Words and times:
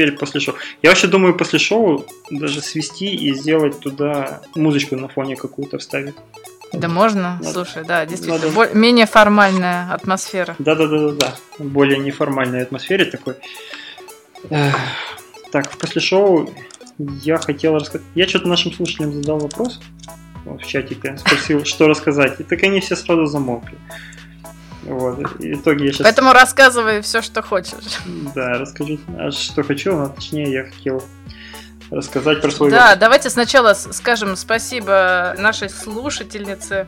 успели 0.00 0.16
после 0.16 0.40
шоу. 0.40 0.54
Я 0.82 0.90
вообще 0.90 1.06
думаю, 1.06 1.36
после 1.36 1.58
шоу 1.58 2.06
даже 2.30 2.60
свести 2.60 3.14
и 3.14 3.34
сделать 3.34 3.78
туда 3.80 4.40
музычку 4.54 4.96
на 4.96 5.08
фоне 5.08 5.36
какую-то 5.36 5.78
вставить. 5.78 6.14
Да 6.72 6.88
можно, 6.88 7.38
надо, 7.40 7.52
слушай, 7.52 7.84
да, 7.84 8.06
действительно, 8.06 8.38
надо... 8.38 8.52
более, 8.52 8.74
менее 8.74 9.06
формальная 9.06 9.92
атмосфера. 9.92 10.54
Да-да-да-да, 10.58 11.34
более 11.58 11.98
неформальной 11.98 12.62
атмосфере 12.62 13.04
такой. 13.04 13.34
Так, 15.50 15.70
после 15.78 16.00
шоу 16.00 16.48
я 16.98 17.38
хотел 17.38 17.74
рассказать. 17.74 18.06
Я 18.14 18.28
что-то 18.28 18.48
нашим 18.48 18.72
слушателям 18.72 19.12
задал 19.12 19.38
вопрос 19.38 19.80
в 20.44 20.64
чатике, 20.64 21.16
спросил, 21.18 21.64
что 21.64 21.88
рассказать. 21.88 22.40
И 22.40 22.44
так 22.44 22.62
они 22.62 22.80
все 22.80 22.94
сразу 22.94 23.26
замолкли. 23.26 23.76
Вот. 24.82 25.18
И 25.40 25.54
в 25.54 25.60
итоге 25.60 25.86
я 25.86 25.92
сейчас... 25.92 26.04
Поэтому 26.04 26.32
рассказывай 26.32 27.00
все, 27.02 27.22
что 27.22 27.42
хочешь. 27.42 27.98
Да, 28.34 28.58
расскажу, 28.58 28.98
а 29.18 29.30
что 29.30 29.62
хочу, 29.62 29.96
но 29.96 30.08
точнее 30.08 30.50
я 30.50 30.64
хотел 30.64 31.02
рассказать 31.90 32.40
про 32.40 32.50
свой... 32.50 32.70
Да, 32.70 32.96
давайте 32.96 33.30
сначала 33.30 33.74
скажем 33.74 34.36
спасибо 34.36 35.34
нашей 35.38 35.68
слушательнице 35.68 36.86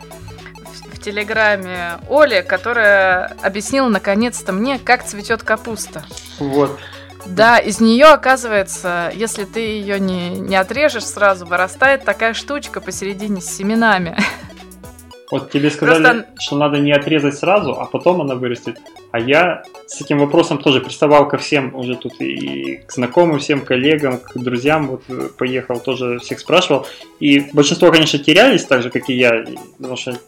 в 0.92 0.98
Телеграме 1.00 1.98
Оле, 2.08 2.42
которая 2.42 3.36
объяснила 3.42 3.88
наконец-то 3.88 4.52
мне, 4.52 4.78
как 4.78 5.04
цветет 5.04 5.42
капуста. 5.42 6.04
Вот. 6.38 6.78
Да, 7.26 7.58
из 7.58 7.80
нее, 7.80 8.06
оказывается, 8.06 9.12
если 9.14 9.44
ты 9.44 9.60
ее 9.60 10.00
не, 10.00 10.30
не 10.30 10.56
отрежешь 10.56 11.06
сразу, 11.06 11.46
вырастает 11.46 12.04
такая 12.04 12.34
штучка 12.34 12.80
посередине 12.80 13.40
с 13.40 13.46
семенами. 13.46 14.16
Вот 15.32 15.50
тебе 15.50 15.70
сказали, 15.70 16.02
Просто... 16.02 16.26
что 16.40 16.56
надо 16.58 16.78
не 16.78 16.92
отрезать 16.92 17.38
сразу, 17.38 17.72
а 17.80 17.86
потом 17.86 18.20
она 18.20 18.34
вырастет. 18.34 18.78
А 19.12 19.18
я 19.18 19.62
с 19.86 19.98
этим 19.98 20.18
вопросом 20.18 20.58
тоже 20.58 20.82
приставал 20.82 21.26
ко 21.26 21.38
всем 21.38 21.74
уже 21.74 21.96
тут 21.96 22.20
и 22.20 22.82
к 22.86 22.92
знакомым, 22.92 23.38
всем 23.38 23.62
коллегам, 23.62 24.18
к 24.18 24.36
друзьям, 24.36 24.88
вот 24.88 25.04
э, 25.08 25.30
поехал, 25.38 25.80
тоже 25.80 26.18
всех 26.18 26.38
спрашивал. 26.38 26.86
И 27.18 27.46
большинство, 27.54 27.90
конечно, 27.90 28.18
терялись, 28.18 28.66
так 28.66 28.82
же, 28.82 28.90
как 28.90 29.08
и 29.08 29.14
я, 29.14 29.46
потому 29.78 29.96
что 29.96 30.18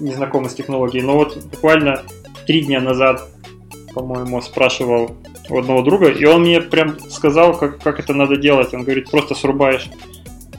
не 0.00 0.14
знакомы 0.14 0.48
с 0.48 0.54
технологией. 0.54 1.04
Но 1.04 1.18
вот 1.18 1.36
буквально 1.36 2.00
три 2.46 2.62
дня 2.62 2.80
назад, 2.80 3.28
по-моему, 3.92 4.40
спрашивал 4.40 5.18
у 5.50 5.58
одного 5.58 5.82
друга, 5.82 6.08
и 6.08 6.24
он 6.24 6.40
мне 6.40 6.62
прям 6.62 6.98
сказал, 7.10 7.58
как, 7.58 7.82
как 7.82 8.00
это 8.00 8.14
надо 8.14 8.38
делать. 8.38 8.72
Он 8.72 8.84
говорит, 8.84 9.10
просто 9.10 9.34
срубаешь 9.34 9.90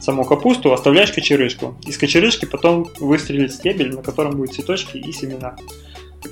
саму 0.08 0.24
капусту, 0.24 0.72
оставляешь 0.72 1.12
кочерышку. 1.12 1.76
Из 1.86 1.98
кочерышки 1.98 2.46
потом 2.46 2.90
выстрелить 2.98 3.52
стебель, 3.52 3.94
на 3.94 4.02
котором 4.02 4.36
будут 4.36 4.54
цветочки 4.54 4.96
и 4.96 5.12
семена. 5.12 5.54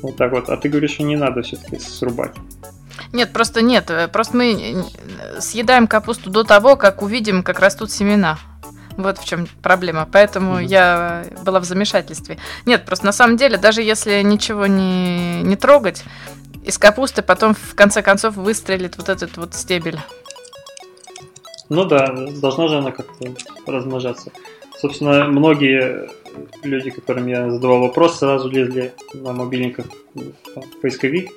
Вот 0.01 0.17
так 0.17 0.33
вот. 0.33 0.49
А 0.49 0.57
ты 0.57 0.71
говоришь, 0.71 0.93
что 0.93 1.03
не 1.03 1.15
надо 1.15 1.43
все-таки 1.43 1.79
срубать. 1.79 2.35
Нет, 3.13 3.35
просто 3.35 3.61
нет. 3.61 3.91
Просто 4.15 4.35
мы 4.35 4.85
съедаем 5.41 5.87
капусту 5.87 6.31
до 6.31 6.43
того, 6.43 6.77
как 6.77 7.03
увидим, 7.03 7.43
как 7.43 7.61
растут 7.61 7.93
семена. 7.93 8.39
Вот 8.97 9.19
в 9.19 9.27
чем 9.27 9.47
проблема. 9.61 10.09
Поэтому 10.11 10.59
mm-hmm. 10.59 10.65
я 10.65 11.27
была 11.45 11.61
в 11.61 11.65
замешательстве. 11.65 12.39
Нет, 12.65 12.87
просто 12.87 13.05
на 13.05 13.13
самом 13.13 13.37
деле, 13.37 13.59
даже 13.59 13.83
если 13.83 14.23
ничего 14.23 14.67
не, 14.67 15.43
не 15.43 15.57
трогать, 15.57 16.03
из 16.65 16.79
капусты 16.79 17.21
потом 17.21 17.55
в 17.55 17.75
конце 17.75 18.01
концов 18.01 18.37
выстрелит 18.37 18.97
вот 18.97 19.11
этот 19.11 19.37
вот 19.37 19.53
стебель. 19.53 19.99
Ну 21.69 21.85
да, 21.85 22.13
должна 22.41 22.69
же 22.69 22.79
она 22.79 22.93
как-то 22.93 23.35
размножаться. 23.67 24.33
Собственно, 24.79 25.25
многие 25.25 26.11
люди, 26.63 26.91
которым 26.91 27.27
я 27.27 27.51
задавал 27.51 27.81
вопрос, 27.81 28.19
сразу 28.19 28.49
лезли 28.49 28.93
на 29.15 29.33
мобильниках 29.33 29.87
в 30.15 30.81
поисковик 30.81 31.31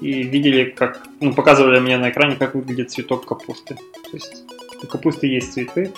и 0.00 0.22
видели, 0.22 0.64
как, 0.64 1.06
ну, 1.20 1.32
показывали 1.32 1.78
мне 1.78 1.96
на 1.98 2.10
экране, 2.10 2.36
как 2.36 2.54
выглядит 2.54 2.90
цветок 2.90 3.26
капусты. 3.26 3.76
То 3.76 4.10
есть 4.12 4.44
у 4.82 4.86
капусты 4.86 5.28
есть 5.28 5.52
цветы, 5.52 5.92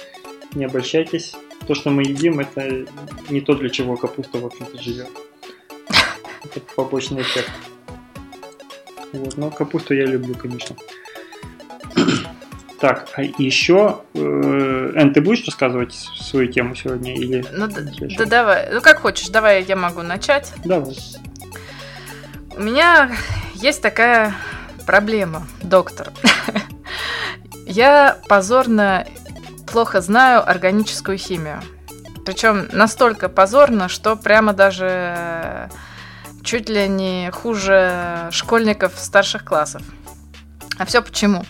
не 0.55 0.66
обольщайтесь. 0.66 1.34
То, 1.66 1.75
что 1.75 1.91
мы 1.91 2.03
едим, 2.03 2.41
это 2.41 2.86
не 3.30 3.41
то, 3.41 3.55
для 3.55 3.70
чего 3.70 3.97
капуста, 3.97 4.38
в 4.38 4.47
общем-то, 4.47 4.83
живет. 4.83 5.10
Это 6.44 6.60
побочный 6.76 7.22
эффект. 7.22 7.50
Вот, 9.12 9.37
но 9.37 9.50
капусту 9.50 9.94
я 9.94 10.04
люблю, 10.04 10.34
конечно. 10.34 10.76
Так, 12.82 13.10
а 13.15 13.22
еще, 13.22 14.00
э, 14.12 14.93
Эн, 14.97 15.15
ты 15.15 15.20
будешь 15.20 15.47
рассказывать 15.47 15.94
свою 15.94 16.48
тему 16.48 16.75
сегодня 16.75 17.15
или? 17.15 17.44
Ну 17.53 17.69
да, 17.69 17.81
да 18.19 18.25
давай, 18.25 18.70
ну 18.72 18.81
как 18.81 19.03
хочешь, 19.03 19.28
давай 19.28 19.62
я 19.62 19.76
могу 19.76 20.03
начать. 20.03 20.53
Давай. 20.65 20.97
У 22.56 22.60
меня 22.60 23.12
есть 23.54 23.82
такая 23.82 24.34
проблема, 24.84 25.47
доктор. 25.62 26.10
Я 27.66 28.19
позорно 28.28 29.06
плохо 29.71 30.00
знаю 30.00 30.42
органическую 30.44 31.19
химию. 31.19 31.62
Причем 32.26 32.69
настолько 32.72 33.28
позорно, 33.28 33.88
что 33.88 34.16
прямо 34.16 34.54
даже 34.54 35.71
чуть 36.42 36.69
ли 36.69 36.88
не 36.88 37.31
хуже 37.31 38.28
школьников 38.32 38.94
старших 38.97 39.44
классов. 39.44 39.82
А 40.78 40.84
все 40.84 41.00
почему? 41.00 41.44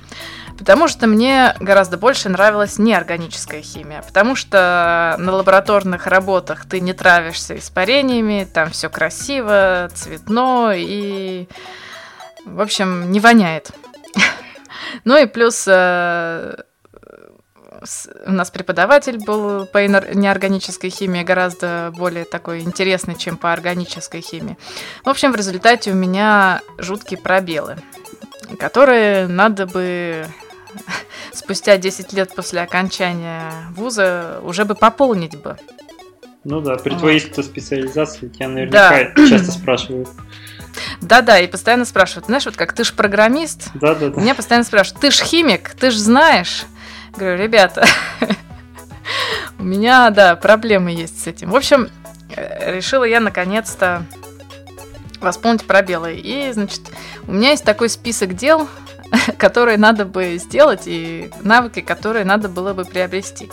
Потому 0.62 0.86
что 0.86 1.08
мне 1.08 1.56
гораздо 1.58 1.98
больше 1.98 2.28
нравилась 2.28 2.78
неорганическая 2.78 3.62
химия. 3.62 4.00
Потому 4.00 4.36
что 4.36 5.16
на 5.18 5.32
лабораторных 5.32 6.06
работах 6.06 6.66
ты 6.66 6.78
не 6.80 6.92
травишься 6.92 7.58
испарениями, 7.58 8.46
там 8.54 8.70
все 8.70 8.88
красиво, 8.88 9.90
цветно 9.92 10.70
и, 10.72 11.48
в 12.44 12.60
общем, 12.60 13.10
не 13.10 13.18
воняет. 13.18 13.72
Ну 15.04 15.20
и 15.20 15.26
плюс 15.26 15.64
э, 15.66 16.54
у 18.26 18.30
нас 18.30 18.50
преподаватель 18.52 19.18
был 19.18 19.66
по 19.66 19.84
неорганической 19.84 20.90
химии 20.90 21.24
гораздо 21.24 21.92
более 21.96 22.24
такой 22.24 22.60
интересный, 22.60 23.16
чем 23.16 23.36
по 23.36 23.52
органической 23.52 24.20
химии. 24.20 24.56
В 25.04 25.08
общем, 25.08 25.32
в 25.32 25.36
результате 25.36 25.90
у 25.90 25.94
меня 25.94 26.60
жуткие 26.78 27.18
пробелы, 27.18 27.78
которые 28.60 29.26
надо 29.26 29.66
бы 29.66 30.28
спустя 31.32 31.76
10 31.76 32.12
лет 32.12 32.34
после 32.34 32.60
окончания 32.60 33.52
вуза 33.74 34.40
уже 34.42 34.64
бы 34.64 34.74
пополнить 34.74 35.40
бы. 35.40 35.56
Ну 36.44 36.60
да, 36.60 36.76
при 36.76 36.94
твоей 36.94 37.20
специализации 37.20 38.28
тебя 38.28 38.48
наверняка 38.48 39.12
да. 39.14 39.28
часто 39.28 39.52
спрашивают. 39.52 40.08
Да-да, 41.00 41.38
и 41.38 41.46
постоянно 41.46 41.84
спрашивают. 41.84 42.26
Знаешь, 42.26 42.46
вот 42.46 42.56
как 42.56 42.72
ты 42.72 42.84
же 42.84 42.92
программист, 42.94 43.70
да, 43.74 43.94
да, 43.94 44.08
да. 44.08 44.20
меня 44.20 44.34
постоянно 44.34 44.64
спрашивают, 44.64 45.00
ты 45.00 45.10
же 45.10 45.22
химик, 45.22 45.70
ты 45.70 45.90
же 45.90 45.98
знаешь. 45.98 46.64
Говорю, 47.16 47.42
ребята, 47.42 47.84
у 49.58 49.62
меня, 49.62 50.10
да, 50.10 50.34
проблемы 50.34 50.90
есть 50.90 51.22
с 51.22 51.26
этим. 51.26 51.50
В 51.50 51.56
общем, 51.56 51.88
э, 52.34 52.76
решила 52.76 53.04
я 53.04 53.20
наконец-то 53.20 54.04
восполнить 55.20 55.64
пробелы. 55.64 56.16
И, 56.16 56.50
значит, 56.52 56.80
у 57.26 57.32
меня 57.32 57.50
есть 57.50 57.64
такой 57.64 57.88
список 57.88 58.34
дел, 58.34 58.68
которые 59.38 59.78
надо 59.78 60.04
бы 60.04 60.38
сделать, 60.38 60.82
и 60.86 61.30
навыки, 61.42 61.80
которые 61.80 62.24
надо 62.24 62.48
было 62.48 62.74
бы 62.74 62.84
приобрести. 62.84 63.50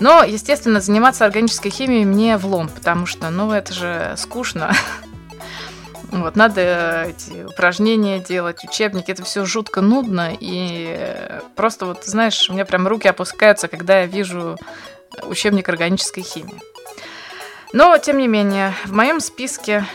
Но, 0.00 0.22
естественно, 0.22 0.80
заниматься 0.80 1.24
органической 1.24 1.70
химией 1.70 2.04
мне 2.04 2.36
влом, 2.36 2.68
потому 2.68 3.06
что, 3.06 3.30
ну, 3.30 3.52
это 3.52 3.72
же 3.72 4.14
скучно. 4.16 4.72
Вот, 6.10 6.36
надо 6.36 7.06
эти 7.08 7.42
упражнения 7.44 8.18
делать, 8.18 8.62
учебники, 8.64 9.10
это 9.10 9.24
все 9.24 9.46
жутко 9.46 9.80
нудно, 9.80 10.36
и 10.38 11.16
просто 11.56 11.86
вот, 11.86 12.04
знаешь, 12.04 12.50
у 12.50 12.52
меня 12.52 12.66
прям 12.66 12.86
руки 12.86 13.08
опускаются, 13.08 13.66
когда 13.66 14.00
я 14.00 14.06
вижу 14.06 14.58
учебник 15.22 15.70
органической 15.70 16.20
химии. 16.20 16.60
Но, 17.72 17.96
тем 17.96 18.18
не 18.18 18.28
менее, 18.28 18.74
в 18.84 18.92
моем 18.92 19.20
списке 19.20 19.86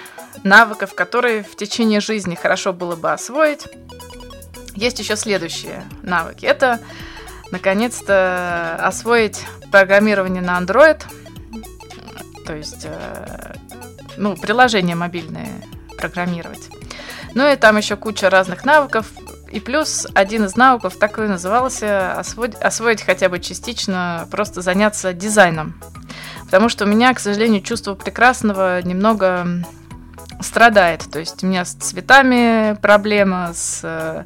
навыков, 0.44 0.96
которые 0.96 1.44
в 1.44 1.56
течение 1.56 2.00
жизни 2.00 2.34
хорошо 2.34 2.74
было 2.74 2.96
бы 2.96 3.12
освоить, 3.12 3.68
есть 4.78 5.00
еще 5.00 5.16
следующие 5.16 5.84
навыки. 6.04 6.46
Это, 6.46 6.80
наконец-то, 7.52 8.78
освоить 8.80 9.44
программирование 9.72 10.42
на 10.42 10.60
Android, 10.60 11.02
то 12.46 12.56
есть, 12.56 12.86
э, 12.86 13.56
ну, 14.16 14.38
приложение 14.38 14.96
мобильное 14.96 15.50
программировать. 15.98 16.70
Ну 17.34 17.52
и 17.52 17.56
там 17.56 17.78
еще 17.78 17.98
куча 17.98 18.30
разных 18.30 18.64
навыков. 18.66 19.08
И 19.52 19.60
плюс 19.60 20.08
один 20.14 20.46
из 20.46 20.56
навыков 20.56 20.96
так 21.00 21.20
и 21.20 21.22
назывался 21.22 22.14
освоить, 22.14 22.56
освоить 22.56 23.02
хотя 23.02 23.30
бы 23.30 23.40
частично, 23.40 24.28
просто 24.30 24.62
заняться 24.62 25.14
дизайном. 25.14 25.80
Потому 26.46 26.70
что 26.70 26.86
у 26.86 26.88
меня, 26.88 27.14
к 27.14 27.20
сожалению, 27.20 27.62
чувство 27.62 27.96
прекрасного 27.96 28.82
немного 28.82 29.48
страдает. 30.42 31.06
То 31.12 31.20
есть 31.20 31.44
у 31.44 31.48
меня 31.48 31.66
с 31.66 31.74
цветами 31.74 32.78
проблема, 32.82 33.52
с 33.54 34.26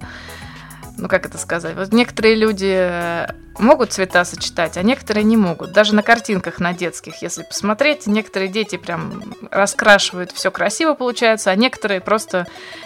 ну 1.02 1.08
как 1.08 1.26
это 1.26 1.38
сказать, 1.38 1.76
вот 1.76 1.92
некоторые 1.92 2.36
люди 2.36 2.72
э, 2.72 3.28
могут 3.58 3.92
цвета 3.92 4.24
сочетать, 4.24 4.78
а 4.78 4.84
некоторые 4.84 5.24
не 5.24 5.36
могут. 5.36 5.74
Даже 5.74 5.96
на 5.96 6.04
картинках 6.04 6.60
на 6.60 6.74
детских, 6.74 7.22
если 7.22 7.44
посмотреть, 7.44 8.08
некоторые 8.08 8.50
дети 8.50 8.78
прям 8.78 9.36
раскрашивают, 9.50 10.32
все 10.32 10.52
красиво 10.52 10.94
получается, 10.94 11.50
а 11.50 11.56
некоторые 11.56 12.02
просто 12.02 12.46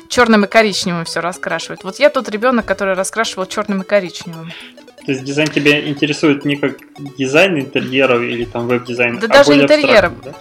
черным 0.09 0.45
и 0.45 0.47
коричневым 0.47 1.05
все 1.05 1.19
раскрашивают. 1.19 1.83
Вот 1.83 1.99
я 1.99 2.09
тот 2.09 2.29
ребенок, 2.29 2.65
который 2.65 2.95
раскрашивал 2.95 3.45
черным 3.45 3.81
и 3.81 3.85
коричневым. 3.85 4.51
То 5.05 5.11
есть 5.11 5.23
дизайн 5.23 5.49
тебя 5.49 5.87
интересует 5.87 6.45
не 6.45 6.55
как 6.55 6.77
дизайн 7.17 7.59
интерьеров 7.59 8.21
или 8.21 8.45
там 8.45 8.67
веб-дизайн, 8.67 9.19
да 9.19 9.27
а 9.27 9.29
даже 9.29 9.53
интерьеров. 9.53 10.13
Да? 10.23 10.33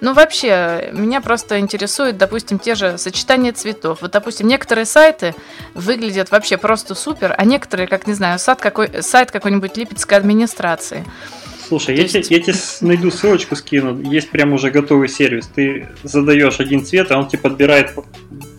Ну, 0.00 0.12
вообще, 0.12 0.90
меня 0.92 1.20
просто 1.20 1.58
интересует, 1.58 2.16
допустим, 2.18 2.58
те 2.58 2.74
же 2.74 2.98
сочетания 2.98 3.52
цветов. 3.52 3.98
Вот, 4.02 4.10
допустим, 4.10 4.48
некоторые 4.48 4.84
сайты 4.84 5.34
выглядят 5.74 6.30
вообще 6.30 6.56
просто 6.56 6.94
супер, 6.94 7.34
а 7.36 7.44
некоторые, 7.44 7.86
как, 7.86 8.06
не 8.06 8.14
знаю, 8.14 8.38
сайт, 8.38 8.60
какой, 8.60 9.02
сайт 9.02 9.30
какой-нибудь 9.30 9.76
липецкой 9.76 10.18
администрации. 10.18 11.04
Слушай, 11.66 11.96
я, 11.96 12.02
есть... 12.02 12.28
тебе, 12.28 12.36
я 12.36 12.42
тебе 12.42 12.54
найду 12.80 13.10
ссылочку, 13.10 13.56
скину. 13.56 14.00
Есть 14.10 14.30
прям 14.30 14.52
уже 14.52 14.70
готовый 14.70 15.08
сервис. 15.08 15.48
Ты 15.54 15.88
задаешь 16.02 16.60
один 16.60 16.84
цвет, 16.84 17.10
а 17.10 17.18
он 17.18 17.28
тебе 17.28 17.38
подбирает 17.38 17.94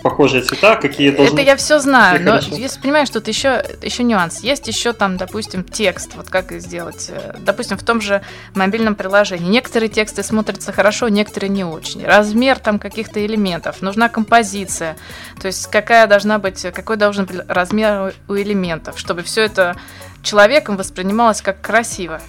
похожие 0.02 0.44
цвета, 0.44 0.76
какие 0.76 1.10
должны... 1.10 1.34
Это 1.34 1.42
я 1.42 1.56
все 1.56 1.80
знаю, 1.80 2.24
но 2.24 2.32
хорошо. 2.34 2.56
если 2.56 2.80
понимаешь, 2.80 3.10
тут 3.10 3.28
еще, 3.28 3.64
еще 3.82 4.04
нюанс. 4.04 4.42
Есть 4.42 4.68
еще 4.68 4.94
там, 4.94 5.18
допустим, 5.18 5.64
текст, 5.64 6.16
вот 6.16 6.30
как 6.30 6.52
сделать. 6.52 7.10
Э, 7.10 7.36
допустим, 7.40 7.76
в 7.78 7.84
том 7.84 8.02
же 8.02 8.22
мобильном 8.54 8.94
приложении. 8.94 9.50
Некоторые 9.50 9.90
тексты 9.90 10.22
смотрятся 10.22 10.72
хорошо, 10.72 11.08
некоторые 11.10 11.50
не 11.50 11.64
очень. 11.64 12.06
Размер 12.06 12.60
там 12.60 12.78
каких-то 12.78 13.26
элементов, 13.26 13.82
нужна 13.82 14.08
композиция. 14.08 14.96
То 15.42 15.48
есть 15.48 15.68
какая 15.72 16.06
должна 16.06 16.38
быть, 16.38 16.62
какой 16.74 16.98
должен 16.98 17.26
быть 17.26 17.38
размер 17.48 18.14
у 18.28 18.36
элементов, 18.36 19.00
чтобы 19.00 19.24
все 19.24 19.42
это 19.42 19.76
человеком 20.22 20.78
воспринималось 20.78 21.42
как 21.42 21.62
красиво. 21.62 22.22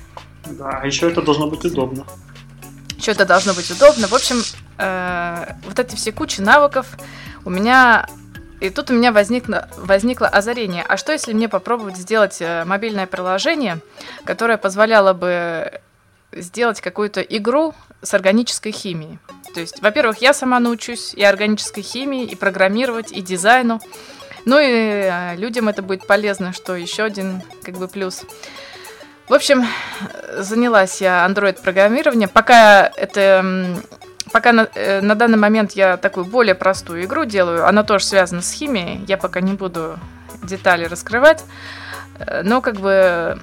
Да, 0.50 0.80
а 0.82 0.86
еще 0.86 1.10
это 1.10 1.22
должно 1.22 1.48
быть 1.48 1.64
удобно. 1.64 2.06
Еще 2.96 3.12
это 3.12 3.24
должно 3.24 3.52
быть 3.54 3.70
удобно. 3.70 4.06
В 4.06 4.14
общем, 4.14 4.42
э, 4.78 5.52
вот 5.64 5.78
эти 5.78 5.96
все 5.96 6.12
кучи 6.12 6.40
навыков 6.40 6.86
у 7.44 7.50
меня... 7.50 8.06
И 8.58 8.70
тут 8.70 8.90
у 8.90 8.94
меня 8.94 9.12
возникло, 9.12 9.68
возникло 9.76 10.28
озарение. 10.28 10.82
А 10.88 10.96
что, 10.96 11.12
если 11.12 11.34
мне 11.34 11.48
попробовать 11.48 11.96
сделать 11.96 12.38
э, 12.40 12.64
мобильное 12.64 13.06
приложение, 13.06 13.80
которое 14.24 14.56
позволяло 14.56 15.12
бы 15.12 15.80
сделать 16.32 16.80
какую-то 16.80 17.20
игру 17.20 17.74
с 18.00 18.14
органической 18.14 18.72
химией? 18.72 19.18
То 19.52 19.60
есть, 19.60 19.82
во-первых, 19.82 20.18
я 20.18 20.32
сама 20.32 20.58
научусь 20.58 21.12
и 21.14 21.22
органической 21.22 21.82
химии, 21.82 22.24
и 22.24 22.34
программировать, 22.34 23.12
и 23.12 23.20
дизайну. 23.20 23.80
Ну 24.46 24.58
и 24.58 24.64
э, 24.64 25.36
людям 25.36 25.68
это 25.68 25.82
будет 25.82 26.06
полезно, 26.06 26.52
что 26.52 26.76
еще 26.76 27.02
один 27.02 27.42
как 27.62 27.76
бы 27.76 27.88
плюс. 27.88 28.22
В 29.28 29.34
общем, 29.34 29.64
занялась 30.38 31.00
я 31.00 31.26
Android-программированием. 31.28 32.28
Пока 32.28 32.86
это 32.86 33.82
пока 34.32 34.52
на, 34.52 34.68
э, 34.74 35.00
на 35.00 35.14
данный 35.14 35.38
момент 35.38 35.72
я 35.72 35.96
такую 35.96 36.26
более 36.26 36.54
простую 36.54 37.04
игру 37.04 37.24
делаю, 37.24 37.66
она 37.66 37.84
тоже 37.84 38.04
связана 38.04 38.42
с 38.42 38.52
химией, 38.52 39.04
я 39.06 39.16
пока 39.16 39.40
не 39.40 39.54
буду 39.54 39.98
детали 40.42 40.84
раскрывать, 40.84 41.44
э, 42.18 42.42
но 42.42 42.60
как 42.60 42.80
бы 42.80 43.38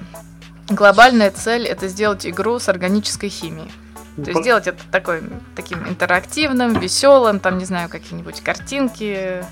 глобальная 0.68 1.30
цель 1.30 1.66
это 1.66 1.88
сделать 1.88 2.26
игру 2.26 2.58
с 2.58 2.68
органической 2.68 3.28
химией. 3.28 3.72
То 4.16 4.30
есть 4.30 4.42
сделать 4.42 4.68
это 4.68 4.80
такой, 4.92 5.22
таким 5.56 5.88
интерактивным, 5.88 6.78
веселым, 6.78 7.40
там, 7.40 7.58
не 7.58 7.64
знаю, 7.64 7.88
какие-нибудь 7.88 8.42
картинки. 8.42 9.44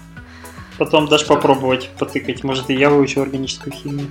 Потом 0.78 1.08
дашь 1.08 1.26
попробовать 1.26 1.90
потыкать. 1.98 2.44
Может, 2.44 2.70
и 2.70 2.74
я 2.74 2.88
выучу 2.88 3.20
органическую 3.20 3.72
химию. 3.72 4.08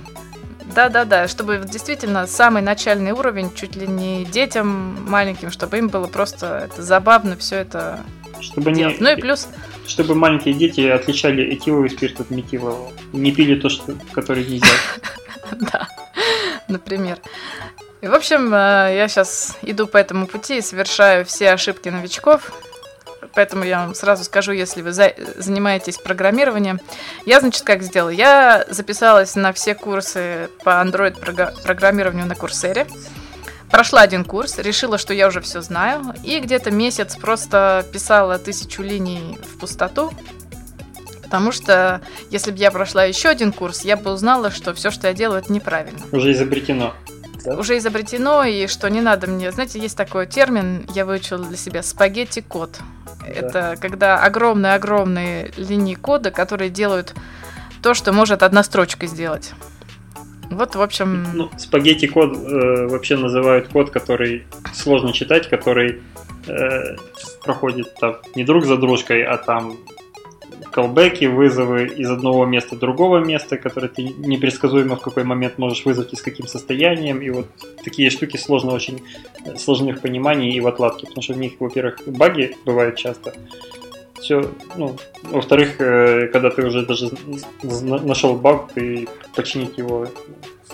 Да-да-да, 0.74 1.28
чтобы 1.28 1.62
действительно 1.70 2.26
самый 2.26 2.62
начальный 2.62 3.12
уровень, 3.12 3.52
чуть 3.54 3.76
ли 3.76 3.86
не 3.86 4.24
детям 4.24 5.08
маленьким, 5.08 5.50
чтобы 5.50 5.78
им 5.78 5.88
было 5.88 6.06
просто 6.06 6.68
это 6.70 6.82
забавно 6.82 7.36
все 7.36 7.56
это 7.56 8.00
чтобы 8.42 8.72
делать. 8.72 9.00
Не, 9.00 9.04
ну 9.04 9.16
и 9.16 9.20
плюс... 9.20 9.48
Чтобы 9.86 10.14
маленькие 10.14 10.54
дети 10.54 10.80
отличали 10.80 11.54
этиловый 11.54 11.90
спирт 11.90 12.20
от 12.20 12.30
метилового. 12.30 12.92
Не 13.12 13.32
пили 13.32 13.54
то, 13.54 13.68
что, 13.68 13.94
который 14.12 14.44
нельзя. 14.44 14.66
Да, 15.52 15.86
например. 16.66 17.18
И, 18.00 18.06
в 18.06 18.14
общем, 18.14 18.52
э, 18.54 18.96
я 18.96 19.06
сейчас 19.06 19.58
иду 19.60 19.86
по 19.86 19.98
этому 19.98 20.26
пути 20.26 20.58
и 20.58 20.62
совершаю 20.62 21.26
все 21.26 21.50
ошибки 21.50 21.90
новичков, 21.90 22.50
поэтому 23.34 23.64
я 23.64 23.80
вам 23.80 23.94
сразу 23.94 24.24
скажу, 24.24 24.52
если 24.52 24.82
вы 24.82 24.92
за, 24.92 25.12
занимаетесь 25.36 25.98
программированием. 25.98 26.80
Я, 27.26 27.40
значит, 27.40 27.62
как 27.62 27.82
сделала? 27.82 28.10
Я 28.10 28.64
записалась 28.68 29.34
на 29.34 29.52
все 29.52 29.74
курсы 29.74 30.48
по 30.64 30.70
Android 30.70 31.16
программированию 31.62 32.26
на 32.26 32.34
Курсере. 32.34 32.86
Прошла 33.70 34.02
один 34.02 34.24
курс, 34.24 34.58
решила, 34.58 34.98
что 34.98 35.14
я 35.14 35.26
уже 35.28 35.40
все 35.40 35.62
знаю, 35.62 36.14
и 36.22 36.40
где-то 36.40 36.70
месяц 36.70 37.16
просто 37.16 37.86
писала 37.90 38.38
тысячу 38.38 38.82
линий 38.82 39.38
в 39.42 39.58
пустоту, 39.58 40.12
потому 41.22 41.52
что 41.52 42.02
если 42.28 42.50
бы 42.50 42.58
я 42.58 42.70
прошла 42.70 43.04
еще 43.04 43.30
один 43.30 43.50
курс, 43.50 43.80
я 43.82 43.96
бы 43.96 44.12
узнала, 44.12 44.50
что 44.50 44.74
все, 44.74 44.90
что 44.90 45.08
я 45.08 45.14
делаю, 45.14 45.40
это 45.40 45.50
неправильно. 45.50 46.00
Уже 46.12 46.32
изобретено. 46.32 46.92
Да? 47.44 47.56
Уже 47.56 47.78
изобретено, 47.78 48.44
и 48.44 48.66
что 48.66 48.88
не 48.88 49.00
надо 49.00 49.26
мне. 49.26 49.50
Знаете, 49.50 49.78
есть 49.78 49.96
такой 49.96 50.26
термин, 50.26 50.86
я 50.94 51.04
выучила 51.04 51.44
для 51.44 51.56
себя 51.56 51.82
спагетти-код. 51.82 52.78
Это 53.26 53.76
когда 53.80 54.18
огромные-огромные 54.18 55.52
линии 55.56 55.94
кода, 55.94 56.30
которые 56.30 56.70
делают 56.70 57.14
то, 57.82 57.94
что 57.94 58.12
может 58.12 58.42
одна 58.42 58.62
строчка 58.62 59.06
сделать. 59.06 59.52
Вот, 60.50 60.74
в 60.74 60.82
общем... 60.82 61.26
Ну, 61.32 61.50
спагетти 61.56 62.06
код 62.06 62.36
э, 62.36 62.86
вообще 62.86 63.16
называют 63.16 63.68
код, 63.68 63.90
который 63.90 64.44
сложно 64.74 65.12
читать, 65.12 65.48
который 65.48 66.02
э, 66.46 66.96
проходит 67.42 67.94
там 67.98 68.18
не 68.34 68.44
друг 68.44 68.66
за 68.66 68.76
дружкой, 68.76 69.24
а 69.24 69.38
там 69.38 69.78
колбеки, 70.72 71.26
вызовы 71.26 71.86
из 71.86 72.10
одного 72.10 72.46
места 72.46 72.76
другого 72.76 73.18
места, 73.18 73.56
которые 73.56 73.90
ты 73.90 74.02
непредсказуемо 74.02 74.96
в 74.96 75.00
какой 75.00 75.24
момент 75.24 75.58
можешь 75.58 75.84
вызвать 75.84 76.12
и 76.12 76.16
с 76.16 76.22
каким 76.22 76.46
состоянием. 76.46 77.20
И 77.22 77.30
вот 77.30 77.46
такие 77.84 78.10
штуки 78.10 78.36
сложно 78.36 78.72
очень 78.72 79.02
сложны 79.56 79.92
в 79.92 80.00
понимании 80.00 80.56
и 80.56 80.60
в 80.60 80.66
отладке, 80.66 81.06
потому 81.06 81.22
что 81.22 81.34
в 81.34 81.38
них, 81.38 81.52
во-первых, 81.60 82.00
баги 82.06 82.56
бывают 82.64 82.96
часто. 82.96 83.34
Все, 84.20 84.50
ну, 84.76 84.96
во-вторых, 85.22 85.80
э, 85.80 86.28
когда 86.28 86.50
ты 86.50 86.64
уже 86.64 86.86
даже 86.86 87.10
нашел 87.62 88.36
баг, 88.36 88.72
ты 88.72 89.08
починить 89.34 89.78
его 89.78 90.06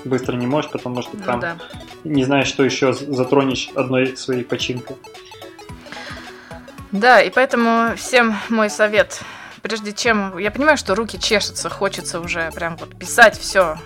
быстро 0.04 0.36
не 0.36 0.46
можешь, 0.46 0.70
потому 0.70 1.02
что 1.02 1.16
ну, 1.16 1.24
там 1.24 1.40
да. 1.40 1.56
не 2.04 2.24
знаешь, 2.24 2.46
что 2.46 2.64
еще 2.64 2.92
затронешь 2.92 3.70
одной 3.74 4.16
своей 4.16 4.44
починкой. 4.44 4.96
Да, 6.92 7.22
и 7.22 7.30
поэтому 7.30 7.96
всем 7.96 8.34
мой 8.48 8.70
совет 8.70 9.22
прежде 9.62 9.92
чем... 9.92 10.38
Я 10.38 10.50
понимаю, 10.50 10.76
что 10.76 10.94
руки 10.94 11.18
чешутся, 11.18 11.68
хочется 11.68 12.20
уже 12.20 12.50
прям 12.52 12.76
вот 12.76 12.96
писать 12.96 13.38
все, 13.38 13.78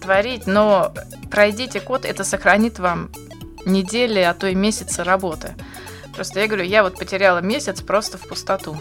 творить, 0.00 0.46
но 0.46 0.92
пройдите 1.30 1.80
код, 1.80 2.04
это 2.04 2.24
сохранит 2.24 2.78
вам 2.78 3.10
недели, 3.66 4.20
а 4.20 4.34
то 4.34 4.46
и 4.46 4.54
месяцы 4.54 5.04
работы. 5.04 5.54
Просто 6.14 6.40
я 6.40 6.46
говорю, 6.46 6.64
я 6.64 6.82
вот 6.82 6.98
потеряла 6.98 7.38
месяц 7.38 7.80
просто 7.80 8.18
в 8.18 8.22
пустоту. 8.22 8.76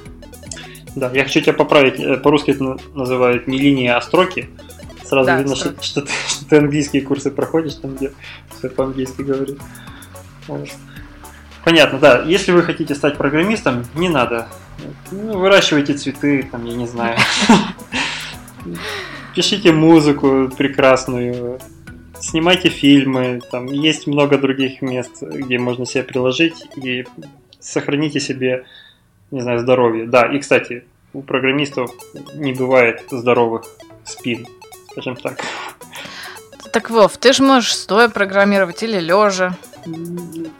Да, 0.95 1.11
я 1.13 1.23
хочу 1.23 1.41
тебя 1.41 1.53
поправить. 1.53 1.99
Э, 1.99 2.17
по-русски 2.17 2.51
это 2.51 2.77
называют 2.93 3.47
не 3.47 3.57
линии, 3.59 3.87
а 3.87 4.01
строки. 4.01 4.49
Сразу 5.05 5.27
да, 5.27 5.37
видно, 5.37 5.55
что, 5.55 5.81
что, 5.81 6.01
ты, 6.01 6.11
что 6.27 6.45
ты 6.45 6.57
английские 6.57 7.01
курсы 7.01 7.31
проходишь, 7.31 7.75
там 7.75 7.95
где 7.95 8.13
все 8.57 8.69
по-английски 8.69 9.21
говорит. 9.21 9.59
Понятно, 11.63 11.99
да. 11.99 12.23
Если 12.23 12.51
вы 12.51 12.63
хотите 12.63 12.95
стать 12.95 13.17
программистом, 13.17 13.85
не 13.93 14.09
надо 14.09 14.47
ну, 15.11 15.37
выращивайте 15.37 15.93
цветы, 15.93 16.47
там, 16.51 16.65
я 16.65 16.75
не 16.75 16.87
знаю. 16.87 17.17
Пишите 19.35 19.71
музыку 19.71 20.49
прекрасную, 20.57 21.59
снимайте 22.19 22.69
фильмы, 22.69 23.41
там 23.51 23.67
есть 23.67 24.07
много 24.07 24.37
других 24.37 24.81
мест, 24.81 25.21
где 25.21 25.57
можно 25.57 25.85
себя 25.85 26.03
приложить 26.03 26.65
и 26.75 27.05
сохраните 27.59 28.19
себе, 28.19 28.65
не 29.31 29.41
знаю, 29.41 29.59
здоровье. 29.59 30.05
Да, 30.05 30.23
и, 30.23 30.39
кстати, 30.39 30.83
у 31.13 31.21
программистов 31.21 31.91
не 32.33 32.53
бывает 32.53 33.03
здоровых 33.09 33.63
спин, 34.03 34.45
скажем 34.91 35.15
так. 35.15 35.39
Так, 36.71 36.89
Вов, 36.89 37.17
ты 37.17 37.33
же 37.33 37.43
можешь 37.43 37.73
стоя 37.73 38.09
программировать 38.09 38.83
или 38.83 38.99
лежа. 38.99 39.57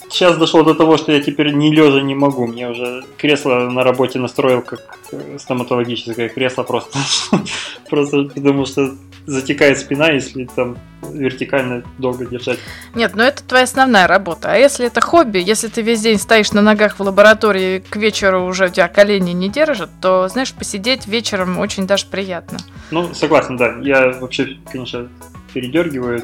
Сейчас 0.09 0.38
дошло 0.38 0.63
до 0.63 0.73
того, 0.73 0.97
что 0.97 1.11
я 1.11 1.21
теперь 1.21 1.53
не 1.53 1.73
лежа 1.73 2.01
не 2.01 2.15
могу. 2.15 2.47
Мне 2.47 2.69
уже 2.69 3.03
кресло 3.17 3.69
на 3.69 3.83
работе 3.83 4.19
настроил 4.19 4.61
как 4.61 4.97
стоматологическое 5.38 6.29
кресло 6.29 6.63
просто. 6.63 6.99
Просто 7.89 8.23
потому 8.23 8.65
что 8.65 8.95
затекает 9.25 9.79
спина, 9.79 10.09
если 10.09 10.45
там 10.45 10.77
вертикально 11.11 11.83
долго 11.97 12.25
держать. 12.25 12.59
Нет, 12.95 13.15
но 13.15 13.23
это 13.23 13.43
твоя 13.43 13.63
основная 13.63 14.07
работа. 14.07 14.51
А 14.51 14.57
если 14.57 14.88
это 14.88 15.01
хобби, 15.01 15.39
если 15.39 15.67
ты 15.67 15.81
весь 15.81 16.01
день 16.01 16.17
стоишь 16.17 16.51
на 16.51 16.61
ногах 16.61 16.99
в 16.99 17.01
лаборатории, 17.01 17.79
к 17.79 17.95
вечеру 17.95 18.45
уже 18.45 18.65
у 18.65 18.69
тебя 18.69 18.88
колени 18.88 19.31
не 19.31 19.49
держат, 19.49 19.89
то, 20.01 20.27
знаешь, 20.27 20.53
посидеть 20.53 21.07
вечером 21.07 21.59
очень 21.59 21.88
даже 21.88 22.05
приятно. 22.07 22.59
Ну, 22.91 23.13
согласен, 23.13 23.57
да. 23.57 23.77
Я 23.81 24.11
вообще, 24.19 24.57
конечно, 24.71 25.09
передергиваю 25.53 26.23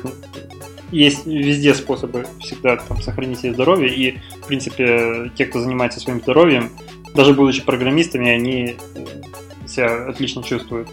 есть 0.95 1.25
везде 1.25 1.73
способы 1.73 2.25
всегда 2.39 2.77
там, 2.77 3.01
сохранить 3.01 3.39
себе 3.39 3.53
здоровье, 3.53 3.93
и, 3.93 4.19
в 4.41 4.47
принципе, 4.47 5.31
те, 5.35 5.45
кто 5.45 5.59
занимается 5.59 5.99
своим 5.99 6.21
здоровьем, 6.21 6.69
даже 7.13 7.33
будучи 7.33 7.63
программистами, 7.63 8.29
они 8.29 8.75
э, 8.95 9.67
себя 9.67 10.07
отлично 10.07 10.43
чувствуют. 10.43 10.89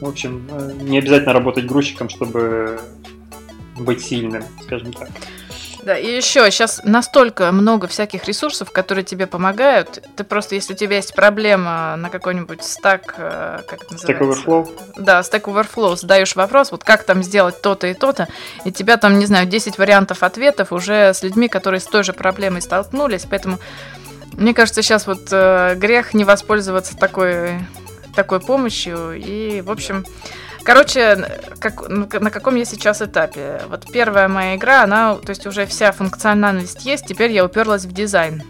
В 0.00 0.06
общем, 0.06 0.46
э, 0.50 0.72
не 0.82 0.98
обязательно 0.98 1.32
работать 1.32 1.66
грузчиком, 1.66 2.08
чтобы 2.08 2.80
быть 3.78 4.04
сильным, 4.04 4.42
скажем 4.62 4.92
так. 4.92 5.10
Да, 5.88 5.96
и 5.96 6.14
еще 6.14 6.50
сейчас 6.50 6.82
настолько 6.84 7.50
много 7.50 7.88
всяких 7.88 8.26
ресурсов, 8.26 8.70
которые 8.70 9.06
тебе 9.06 9.26
помогают. 9.26 10.06
Ты 10.16 10.22
просто, 10.22 10.54
если 10.54 10.74
у 10.74 10.76
тебя 10.76 10.96
есть 10.96 11.14
проблема 11.14 11.96
на 11.96 12.10
какой-нибудь 12.10 12.62
стак, 12.62 13.14
э, 13.16 13.60
как 13.66 13.84
это 13.84 13.94
называется? 13.94 14.44
Stack 14.44 14.44
Overflow? 14.44 14.92
Да, 14.98 15.20
Stack 15.20 15.44
Overflow, 15.44 15.96
задаешь 15.96 16.36
вопрос, 16.36 16.72
вот 16.72 16.84
как 16.84 17.04
там 17.04 17.22
сделать 17.22 17.62
то-то 17.62 17.86
и 17.86 17.94
то-то, 17.94 18.28
и 18.66 18.70
тебя 18.70 18.98
там, 18.98 19.18
не 19.18 19.24
знаю, 19.24 19.46
10 19.46 19.78
вариантов 19.78 20.22
ответов 20.22 20.74
уже 20.74 21.14
с 21.14 21.22
людьми, 21.22 21.48
которые 21.48 21.80
с 21.80 21.86
той 21.86 22.04
же 22.04 22.12
проблемой 22.12 22.60
столкнулись, 22.60 23.24
поэтому 23.24 23.58
мне 24.34 24.52
кажется, 24.52 24.82
сейчас 24.82 25.06
вот 25.06 25.28
э, 25.32 25.74
грех 25.76 26.12
не 26.12 26.24
воспользоваться 26.24 26.98
такой, 26.98 27.60
такой 28.14 28.40
помощью, 28.40 29.14
и, 29.14 29.62
в 29.62 29.70
общем, 29.70 30.04
Короче, 30.68 31.16
как, 31.60 31.88
на 31.88 32.30
каком 32.30 32.54
я 32.56 32.66
сейчас 32.66 33.00
этапе? 33.00 33.62
Вот 33.70 33.86
первая 33.90 34.28
моя 34.28 34.54
игра, 34.56 34.82
она, 34.82 35.14
то 35.14 35.30
есть 35.30 35.46
уже 35.46 35.64
вся 35.64 35.92
функциональность 35.92 36.84
есть, 36.84 37.06
теперь 37.06 37.32
я 37.32 37.46
уперлась 37.46 37.86
в 37.86 37.92
дизайн. 37.92 38.42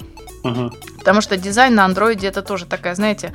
Угу. 0.43 0.73
Потому 0.99 1.21
что 1.21 1.37
дизайн 1.37 1.77
на 1.77 1.85
андроиде 1.85 2.27
это 2.27 2.43
тоже 2.43 2.67
такая, 2.67 2.97
знаете, 2.97 3.33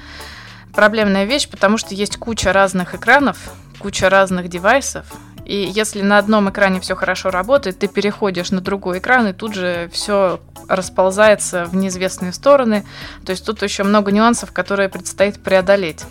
проблемная 0.73 1.23
вещь, 1.23 1.47
потому 1.47 1.77
что 1.77 1.95
есть 1.95 2.17
куча 2.17 2.51
разных 2.51 2.93
экранов, 2.93 3.37
куча 3.79 4.09
разных 4.09 4.49
девайсов, 4.49 5.05
и 5.45 5.55
если 5.73 6.01
на 6.01 6.17
одном 6.17 6.49
экране 6.49 6.81
все 6.81 6.97
хорошо 6.97 7.31
работает, 7.31 7.79
ты 7.79 7.87
переходишь 7.87 8.51
на 8.51 8.59
другой 8.59 8.99
экран, 8.99 9.29
и 9.29 9.31
тут 9.31 9.55
же 9.55 9.89
все 9.93 10.41
расползается 10.67 11.63
в 11.63 11.73
неизвестные 11.73 12.33
стороны. 12.33 12.83
То 13.25 13.31
есть 13.31 13.45
тут 13.45 13.61
еще 13.61 13.83
много 13.83 14.11
нюансов, 14.11 14.51
которые 14.51 14.89
предстоит 14.89 15.41
преодолеть. 15.41 16.03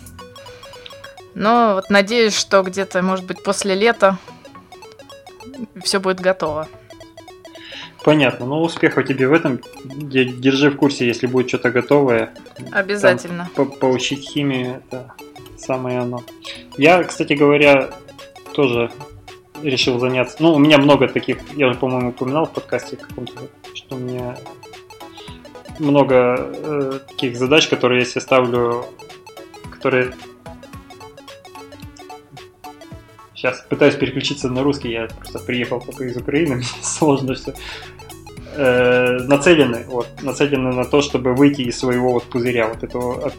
Но 1.35 1.73
вот 1.75 1.89
надеюсь, 1.89 2.37
что 2.37 2.61
где-то, 2.63 3.01
может 3.01 3.25
быть, 3.25 3.43
после 3.43 3.75
лета 3.75 4.17
все 5.83 5.99
будет 5.99 6.19
готово. 6.19 6.67
Понятно. 8.03 8.45
Ну, 8.45 8.61
успехов 8.61 9.07
тебе 9.07 9.27
в 9.27 9.33
этом. 9.33 9.61
Держи 9.85 10.69
в 10.69 10.75
курсе, 10.75 11.07
если 11.07 11.25
будет 11.25 11.47
что-то 11.47 11.71
готовое. 11.71 12.33
Обязательно. 12.71 13.49
Там, 13.55 13.67
по 13.67 13.77
поучить 13.77 14.27
химию, 14.27 14.83
это 14.85 15.13
самое 15.57 15.99
оно. 15.99 16.23
Я, 16.77 17.03
кстати 17.03 17.33
говоря, 17.33 17.91
тоже 18.53 18.91
решил 19.63 19.99
заняться. 19.99 20.37
Ну, 20.39 20.53
у 20.53 20.59
меня 20.59 20.77
много 20.77 21.07
таких, 21.07 21.37
я 21.55 21.67
уже, 21.67 21.79
по-моему, 21.79 22.09
упоминал 22.09 22.45
в 22.45 22.51
подкасте 22.51 22.97
каком-то, 22.97 23.33
что 23.73 23.95
у 23.95 23.99
меня 23.99 24.37
много 25.79 26.35
э, 26.37 26.99
таких 27.07 27.37
задач, 27.37 27.67
которые 27.67 27.99
я 27.99 28.05
себе 28.05 28.21
ставлю, 28.21 28.85
которые 29.71 30.13
Сейчас 33.43 33.65
пытаюсь 33.67 33.95
переключиться 33.95 34.47
на 34.47 34.63
русский, 34.63 34.89
я 34.91 35.09
просто 35.19 35.37
приехал 35.39 35.81
только 35.81 36.05
из 36.05 36.15
Украины, 36.15 36.63
сложно 36.81 37.33
все. 37.33 37.53
Э, 38.55 39.17
нацелены, 39.27 39.83
вот, 39.87 40.07
нацелены 40.21 40.71
на 40.71 40.85
то, 40.85 41.01
чтобы 41.01 41.33
выйти 41.33 41.63
из 41.63 41.77
своего 41.77 42.13
вот 42.13 42.23
пузыря, 42.23 42.69
вот 42.69 42.85
этого 42.85 43.27
от, 43.27 43.33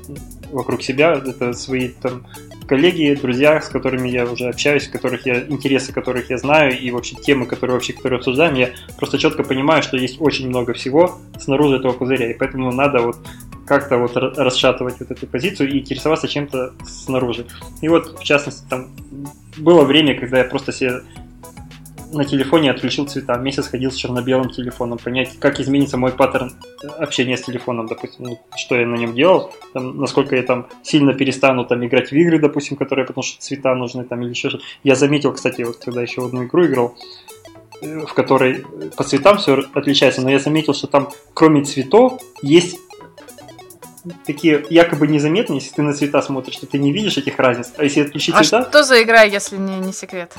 вокруг 0.53 0.83
себя, 0.83 1.15
это 1.15 1.55
свои 1.55 1.89
там 1.89 2.27
коллеги, 2.67 3.19
друзья, 3.19 3.63
с 3.63 3.71
которыми 3.71 4.11
я 4.11 4.27
уже 4.27 4.49
общаюсь, 4.51 4.89
которых 4.89 5.25
я, 5.25 5.41
интересы 5.41 5.91
которых 5.95 6.29
я 6.29 6.37
знаю, 6.37 6.79
и 6.79 6.91
вообще 6.91 7.17
темы, 7.17 7.47
которые 7.47 7.73
вообще, 7.73 7.95
которые 7.95 8.19
обсуждаем, 8.19 8.57
я 8.57 8.73
просто 8.99 9.17
четко 9.17 9.43
понимаю, 9.43 9.83
что 9.83 9.97
есть 9.97 10.21
очень 10.21 10.51
много 10.51 10.75
всего 10.75 11.19
снаружи 11.41 11.77
этого 11.77 11.95
пузыря, 11.95 12.31
и 12.31 12.35
поэтому 12.35 12.71
надо 12.73 13.01
вот 13.01 13.17
как-то 13.67 13.97
вот 13.97 14.15
расшатывать 14.19 15.01
вот 15.01 15.11
эту 15.11 15.27
позицию 15.27 15.71
и 15.71 15.79
интересоваться 15.79 16.29
чем-то 16.29 16.75
снаружи. 16.85 17.47
И 17.81 17.89
вот, 17.89 18.21
в 18.21 18.23
частности, 18.23 18.65
там 18.69 18.89
было 19.57 19.85
время, 19.85 20.19
когда 20.19 20.39
я 20.39 20.45
просто 20.45 20.73
себе 20.73 21.03
на 22.15 22.25
телефоне 22.25 22.71
отключил 22.71 23.07
цвета. 23.07 23.37
Месяц 23.37 23.67
ходил 23.67 23.91
с 23.91 23.97
черно-белым 23.97 24.51
телефоном, 24.51 24.99
понять, 24.99 25.39
как 25.39 25.61
изменится 25.61 25.97
мой 25.97 26.13
паттерн 26.13 26.53
общения 26.99 27.37
с 27.37 27.43
телефоном, 27.43 27.87
допустим, 27.87 28.25
ну, 28.27 28.41
что 28.57 28.77
я 28.77 28.87
на 28.87 28.97
нем 28.97 29.15
делал, 29.15 29.53
там, 29.73 29.99
насколько 29.99 30.37
я 30.37 30.43
там 30.43 30.69
сильно 30.83 31.13
перестану 31.13 31.65
там 31.65 31.85
играть 31.85 32.11
в 32.11 32.15
игры, 32.15 32.39
допустим, 32.39 32.77
которые 32.77 33.07
потому 33.07 33.23
что 33.23 33.41
цвета 33.41 33.75
нужны 33.75 34.05
там 34.05 34.23
или 34.23 34.31
еще 34.31 34.49
что-то. 34.49 34.65
Я 34.83 34.95
заметил, 34.95 35.33
кстати, 35.33 35.63
вот 35.63 35.77
когда 35.77 36.03
еще 36.03 36.25
одну 36.25 36.45
игру 36.45 36.67
играл, 36.67 36.97
э, 37.83 38.01
в 38.07 38.15
которой 38.15 38.65
по 38.97 39.05
цветам 39.05 39.39
все 39.39 39.65
отличается, 39.75 40.23
но 40.23 40.31
я 40.31 40.39
заметил, 40.39 40.75
что 40.75 40.87
там 40.87 41.09
кроме 41.35 41.65
цветов 41.65 42.21
есть 42.43 42.79
такие 44.27 44.65
якобы 44.71 45.07
незаметные, 45.07 45.59
если 45.59 45.75
ты 45.75 45.83
на 45.83 45.93
цвета 45.93 46.23
смотришь, 46.23 46.55
что 46.55 46.67
ты 46.67 46.79
не 46.79 46.93
видишь 46.93 47.17
этих 47.17 47.39
разниц. 47.39 47.73
А 47.77 47.85
если 47.85 48.03
отключить 48.03 48.35
а 48.35 48.45
цвета... 48.45 48.69
что 48.71 48.85
за 48.85 49.03
игра, 49.03 49.23
если 49.23 49.57
не, 49.57 49.79
не 49.79 49.93
секрет? 49.93 50.33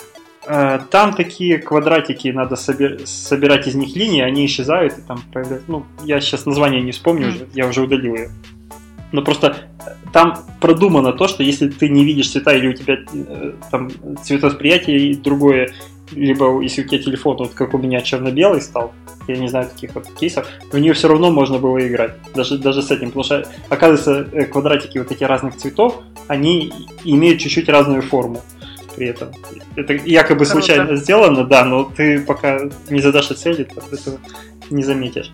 Э, 0.47 0.79
там 0.91 1.13
такие 1.13 1.57
квадратики, 1.57 2.27
надо 2.29 2.55
собир... 2.55 3.05
собирать 3.05 3.67
из 3.67 3.75
них 3.75 3.95
линии, 3.95 4.21
они 4.21 4.45
исчезают 4.45 4.97
и 4.97 5.01
там 5.01 5.21
появляются... 5.33 5.71
Ну, 5.71 5.85
я 6.03 6.21
сейчас 6.21 6.45
название 6.45 6.81
не 6.81 6.91
вспомню 6.91 7.27
mm. 7.27 7.29
уже, 7.29 7.47
я 7.53 7.67
уже 7.67 7.81
удалил 7.81 8.15
ее. 8.15 8.29
Но 9.11 9.21
просто 9.23 9.57
э, 9.85 9.91
там 10.13 10.37
продумано 10.61 11.13
то, 11.13 11.27
что 11.27 11.41
если 11.41 11.69
ты 11.69 11.89
не 11.89 12.05
видишь 12.05 12.29
цвета 12.31 12.53
или 12.53 12.67
у 12.67 12.73
тебя 12.73 12.95
э, 12.95 13.53
там 13.71 13.89
цветовосприятие 14.23 15.15
другое, 15.15 15.73
либо 16.11 16.61
если 16.61 16.83
у 16.83 16.87
тебя 16.87 17.01
телефон, 17.01 17.37
вот 17.37 17.53
как 17.53 17.73
у 17.73 17.77
меня 17.77 18.01
черно-белый 18.01 18.61
стал, 18.61 18.93
я 19.27 19.37
не 19.37 19.47
знаю 19.47 19.69
таких 19.69 19.95
вот 19.95 20.07
кейсов, 20.19 20.47
в 20.71 20.77
нее 20.77 20.93
все 20.93 21.07
равно 21.07 21.31
можно 21.31 21.57
было 21.57 21.85
играть, 21.85 22.13
даже, 22.33 22.57
даже 22.57 22.81
с 22.81 22.91
этим, 22.91 23.07
потому 23.07 23.23
что, 23.23 23.47
оказывается, 23.69 24.27
э, 24.31 24.45
квадратики 24.45 24.97
вот 24.97 25.11
эти 25.11 25.23
разных 25.23 25.55
цветов, 25.55 26.01
они 26.27 26.71
имеют 27.03 27.39
чуть-чуть 27.39 27.69
разную 27.69 28.01
форму 28.01 28.41
при 28.95 29.07
этом. 29.07 29.31
Это 29.75 29.93
якобы 29.93 30.45
Круто. 30.45 30.51
случайно 30.51 30.95
сделано, 30.95 31.43
да, 31.43 31.65
но 31.65 31.83
ты 31.83 32.21
пока 32.21 32.61
не 32.89 33.01
задашь 33.01 33.27
цели, 33.27 33.63
то 33.63 33.81
этого 33.91 34.19
не 34.69 34.83
заметишь. 34.83 35.31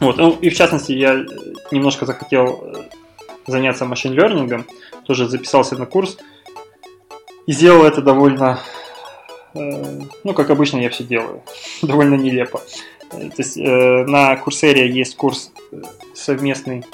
Вот, 0.00 0.18
ну 0.18 0.36
и 0.40 0.50
в 0.50 0.54
частности, 0.54 0.92
я 0.92 1.24
немножко 1.70 2.04
захотел 2.04 2.64
э, 2.64 2.82
заняться 3.46 3.86
машин-лернингом, 3.86 4.66
тоже 5.06 5.28
записался 5.28 5.76
на 5.76 5.86
курс 5.86 6.18
и 7.46 7.52
сделал 7.52 7.84
это 7.84 8.02
довольно 8.02 8.58
Э, 8.58 8.83
ну, 9.54 10.34
как 10.34 10.50
обычно 10.50 10.78
я 10.78 10.90
все 10.90 11.04
делаю, 11.04 11.42
довольно 11.82 12.14
нелепо. 12.16 12.60
Э, 13.12 13.28
то 13.28 13.34
есть 13.38 13.56
э, 13.56 14.04
на 14.06 14.36
Курсере 14.36 14.90
есть 14.90 15.16
курс 15.16 15.52
совместный. 16.14 16.84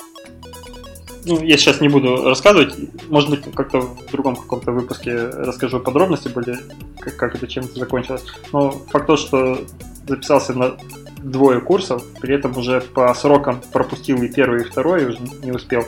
Ну, 1.24 1.42
я 1.42 1.58
сейчас 1.58 1.80
не 1.80 1.88
буду 1.88 2.24
рассказывать, 2.24 2.74
может 3.08 3.28
быть, 3.28 3.42
как-то 3.54 3.80
в 3.80 4.10
другом 4.10 4.36
каком-то 4.36 4.72
выпуске 4.72 5.14
расскажу 5.14 5.80
подробности 5.80 6.28
более, 6.28 6.58
как, 6.98 7.16
как 7.16 7.34
это 7.34 7.46
чем-то 7.46 7.78
закончилось. 7.78 8.24
Но 8.52 8.70
факт 8.70 9.06
то, 9.06 9.16
что 9.16 9.58
записался 10.06 10.54
на 10.54 10.76
двое 11.18 11.60
курсов, 11.60 12.02
при 12.20 12.34
этом 12.34 12.56
уже 12.56 12.80
по 12.80 13.12
срокам 13.14 13.60
пропустил 13.72 14.22
и 14.22 14.28
первый, 14.28 14.62
и 14.62 14.64
второй, 14.64 15.04
уже 15.04 15.18
не 15.42 15.52
успел. 15.52 15.84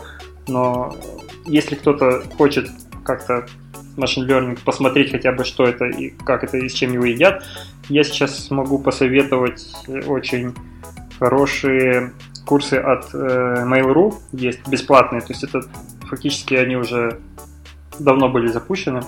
Но 0.49 0.95
если 1.47 1.77
кто-то 1.77 2.23
хочет 2.37 2.69
как-то 3.05 3.47
машин 3.97 4.27
learning, 4.29 4.59
посмотреть 4.65 5.11
хотя 5.11 5.33
бы, 5.33 5.45
что 5.45 5.65
это 5.65 5.87
и 5.87 6.11
как 6.11 6.45
это 6.45 6.59
и 6.59 6.69
с 6.69 6.73
чем 6.73 6.93
его 6.93 7.05
едят. 7.05 7.45
Я 7.89 8.05
сейчас 8.05 8.51
могу 8.51 8.79
посоветовать 8.79 9.67
очень 10.07 10.55
хорошие 11.19 12.13
курсы 12.47 12.75
от 12.75 13.15
э, 13.15 13.65
Mail.ru, 13.67 14.15
есть 14.33 14.67
бесплатные, 14.69 15.21
то 15.21 15.29
есть 15.29 15.45
это 15.45 15.63
фактически 16.09 16.55
они 16.55 16.77
уже 16.77 17.21
давно 17.99 18.29
были 18.29 18.49
запущены. 18.49 19.03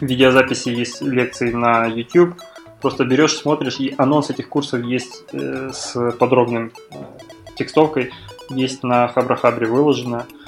Видеозаписи 0.00 0.68
есть 0.68 1.00
лекции 1.00 1.52
на 1.52 1.86
YouTube, 1.86 2.34
просто 2.80 3.04
берешь, 3.04 3.36
смотришь, 3.36 3.78
и 3.78 3.94
анонс 3.96 4.30
этих 4.30 4.48
курсов 4.48 4.82
есть 4.84 5.24
э, 5.32 5.70
с 5.72 6.12
подробным 6.18 6.72
э, 6.90 6.96
текстовкой, 7.56 8.10
есть 8.50 8.82
на 8.82 9.08
Хабрахабре 9.08 9.66
выложено. 9.66 10.26
Э, 10.28 10.41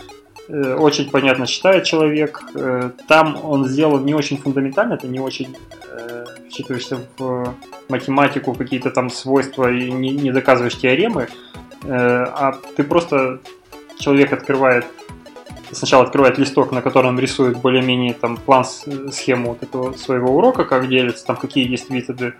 очень 0.48 1.10
понятно 1.10 1.46
читает 1.46 1.84
человек. 1.84 2.42
Э, 2.54 2.90
там 3.08 3.38
он 3.44 3.66
сделал 3.66 3.98
не 4.00 4.14
очень 4.14 4.38
фундаментально, 4.38 4.94
это 4.94 5.06
не 5.06 5.20
очень 5.20 5.56
э, 5.90 6.24
вчитываешься 6.48 6.98
в 7.18 7.54
математику, 7.88 8.54
какие-то 8.54 8.90
там 8.90 9.10
свойства 9.10 9.70
и 9.72 9.90
не, 9.90 10.10
не 10.10 10.30
доказываешь 10.30 10.78
теоремы, 10.78 11.28
а 11.86 12.58
ты 12.76 12.82
просто 12.82 13.40
человек 13.98 14.32
открывает 14.32 14.86
сначала 15.70 16.04
открывает 16.04 16.38
листок, 16.38 16.72
на 16.72 16.82
котором 16.82 17.18
рисует 17.18 17.58
более-менее 17.58 18.14
там 18.14 18.36
план, 18.36 18.64
схему 18.64 19.50
вот 19.50 19.62
этого 19.62 19.92
своего 19.94 20.36
урока, 20.36 20.64
как 20.64 20.88
делится, 20.88 21.26
там 21.26 21.36
какие 21.36 21.68
есть 21.68 21.90
методы, 21.90 22.34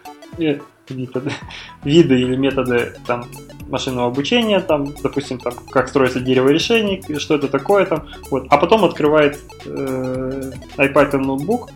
методы, 0.90 1.32
виды 1.84 2.20
или 2.20 2.36
методы 2.36 2.94
там, 3.06 3.28
машинного 3.68 4.08
обучения, 4.08 4.60
там, 4.60 4.94
допустим, 5.02 5.38
там, 5.38 5.54
как 5.70 5.88
строится 5.88 6.20
дерево 6.20 6.48
решений, 6.48 7.02
что 7.18 7.34
это 7.34 7.48
такое 7.48 7.86
там, 7.86 8.08
вот. 8.30 8.46
а 8.50 8.58
потом 8.58 8.84
открывает 8.84 9.38
э, 9.64 10.52
iPad 10.76 11.16
ноутбук 11.18 11.70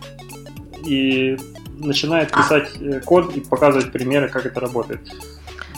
и 0.85 1.37
начинает 1.79 2.33
писать 2.33 2.71
э, 2.81 3.01
код 3.01 3.37
и 3.37 3.41
показывать 3.41 3.93
примеры, 3.93 4.29
как 4.29 4.47
это 4.47 4.61
работает. 4.61 5.01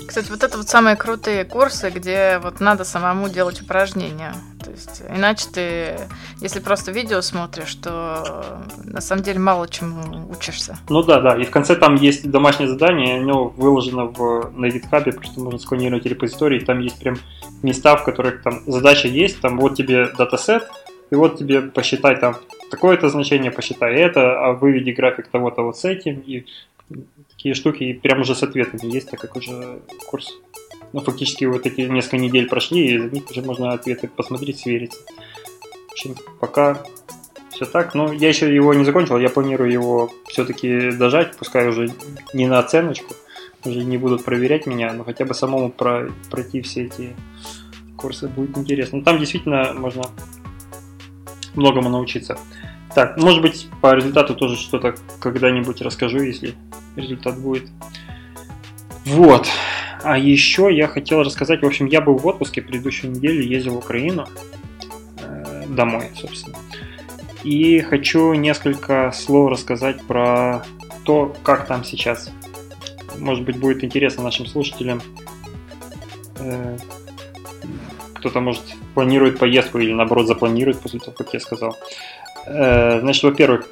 Кстати, 0.06 0.30
вот 0.30 0.42
это 0.42 0.56
вот 0.56 0.68
самые 0.68 0.96
крутые 0.96 1.44
курсы, 1.44 1.90
где 1.90 2.40
вот 2.42 2.58
надо 2.60 2.84
самому 2.84 3.28
делать 3.28 3.62
упражнения. 3.62 4.34
То 4.70 4.76
есть, 4.76 5.02
иначе 5.08 5.46
ты, 5.52 5.98
если 6.40 6.60
просто 6.60 6.92
видео 6.92 7.20
смотришь, 7.22 7.74
то 7.74 8.62
на 8.84 9.00
самом 9.00 9.24
деле 9.24 9.40
мало 9.40 9.66
чему 9.68 10.30
учишься. 10.30 10.78
Ну 10.88 11.02
да, 11.02 11.20
да. 11.20 11.36
И 11.36 11.44
в 11.44 11.50
конце 11.50 11.74
там 11.74 11.96
есть 11.96 12.30
домашнее 12.30 12.68
задание, 12.68 13.20
оно 13.20 13.48
выложено 13.48 14.04
в, 14.04 14.52
на 14.54 14.66
GitHub, 14.66 15.10
просто 15.12 15.40
можно 15.40 15.58
сканировать 15.58 16.06
репозиторий, 16.06 16.60
там 16.60 16.78
есть 16.78 17.00
прям 17.00 17.18
места, 17.62 17.96
в 17.96 18.04
которых 18.04 18.42
там 18.42 18.62
задача 18.66 19.08
есть, 19.08 19.40
там 19.40 19.58
вот 19.58 19.74
тебе 19.74 20.06
датасет, 20.16 20.70
и 21.10 21.16
вот 21.16 21.38
тебе 21.38 21.62
посчитай 21.62 22.16
там 22.16 22.36
такое-то 22.70 23.08
значение, 23.08 23.50
посчитай 23.50 23.94
это, 23.96 24.38
а 24.38 24.52
выведи 24.52 24.90
график 24.90 25.26
того-то 25.28 25.62
вот 25.62 25.76
с 25.78 25.84
этим, 25.84 26.20
и 26.20 26.44
такие 27.28 27.54
штуки, 27.54 27.82
и 27.82 27.94
прям 27.94 28.20
уже 28.20 28.36
с 28.36 28.42
ответами 28.42 28.92
есть, 28.92 29.10
так 29.10 29.20
как 29.20 29.34
уже 29.34 29.80
курс, 30.06 30.30
ну, 30.92 31.00
фактически 31.00 31.44
вот 31.44 31.66
эти 31.66 31.82
несколько 31.82 32.18
недель 32.18 32.48
прошли, 32.48 32.94
и 32.94 32.98
за 32.98 33.10
них 33.10 33.30
уже 33.30 33.42
можно 33.42 33.72
ответы 33.72 34.08
посмотреть, 34.08 34.60
свериться. 34.60 34.98
В 35.88 35.92
общем, 35.92 36.14
пока 36.40 36.82
все 37.50 37.66
так. 37.66 37.94
Ну, 37.94 38.12
я 38.12 38.28
еще 38.28 38.54
его 38.54 38.74
не 38.74 38.84
закончил, 38.84 39.18
я 39.18 39.28
планирую 39.28 39.70
его 39.70 40.10
все-таки 40.28 40.90
дожать, 40.92 41.36
пускай 41.36 41.68
уже 41.68 41.92
не 42.32 42.46
на 42.46 42.58
оценочку, 42.58 43.14
уже 43.64 43.84
не 43.84 43.98
будут 43.98 44.24
проверять 44.24 44.66
меня, 44.66 44.92
но 44.92 45.04
хотя 45.04 45.24
бы 45.24 45.34
самому 45.34 45.70
про, 45.70 46.10
пройти 46.30 46.62
все 46.62 46.84
эти 46.86 47.14
курсы 47.96 48.28
будет 48.28 48.56
интересно. 48.56 48.98
Ну, 48.98 49.04
там 49.04 49.18
действительно 49.18 49.72
можно 49.74 50.04
многому 51.54 51.90
научиться. 51.90 52.38
Так, 52.94 53.16
может 53.18 53.42
быть, 53.42 53.68
по 53.80 53.94
результату 53.94 54.34
тоже 54.34 54.56
что-то 54.56 54.94
когда-нибудь 55.20 55.80
расскажу, 55.82 56.20
если 56.22 56.54
результат 56.96 57.38
будет. 57.38 57.68
Вот. 59.04 59.46
А 60.02 60.18
еще 60.18 60.68
я 60.70 60.88
хотел 60.88 61.22
рассказать, 61.22 61.62
в 61.62 61.66
общем, 61.66 61.86
я 61.86 62.00
был 62.00 62.16
в 62.16 62.26
отпуске 62.26 62.62
предыдущую 62.62 63.12
неделю, 63.12 63.42
ездил 63.42 63.74
в 63.74 63.78
Украину, 63.78 64.26
э, 65.18 65.64
домой, 65.68 66.10
собственно. 66.14 66.56
И 67.42 67.80
хочу 67.80 68.34
несколько 68.34 69.12
слов 69.12 69.50
рассказать 69.50 70.02
про 70.02 70.64
то, 71.04 71.34
как 71.42 71.66
там 71.66 71.84
сейчас. 71.84 72.30
Может 73.18 73.44
быть, 73.44 73.58
будет 73.58 73.84
интересно 73.84 74.22
нашим 74.22 74.46
слушателям. 74.46 75.02
Э, 76.38 76.76
кто-то, 78.14 78.40
может, 78.40 78.62
планирует 78.94 79.38
поездку 79.38 79.78
или, 79.78 79.92
наоборот, 79.92 80.26
запланирует 80.26 80.80
после 80.80 81.00
того, 81.00 81.12
как 81.12 81.32
я 81.32 81.40
сказал. 81.40 81.76
Э, 82.46 83.00
значит, 83.00 83.22
во-первых, 83.22 83.68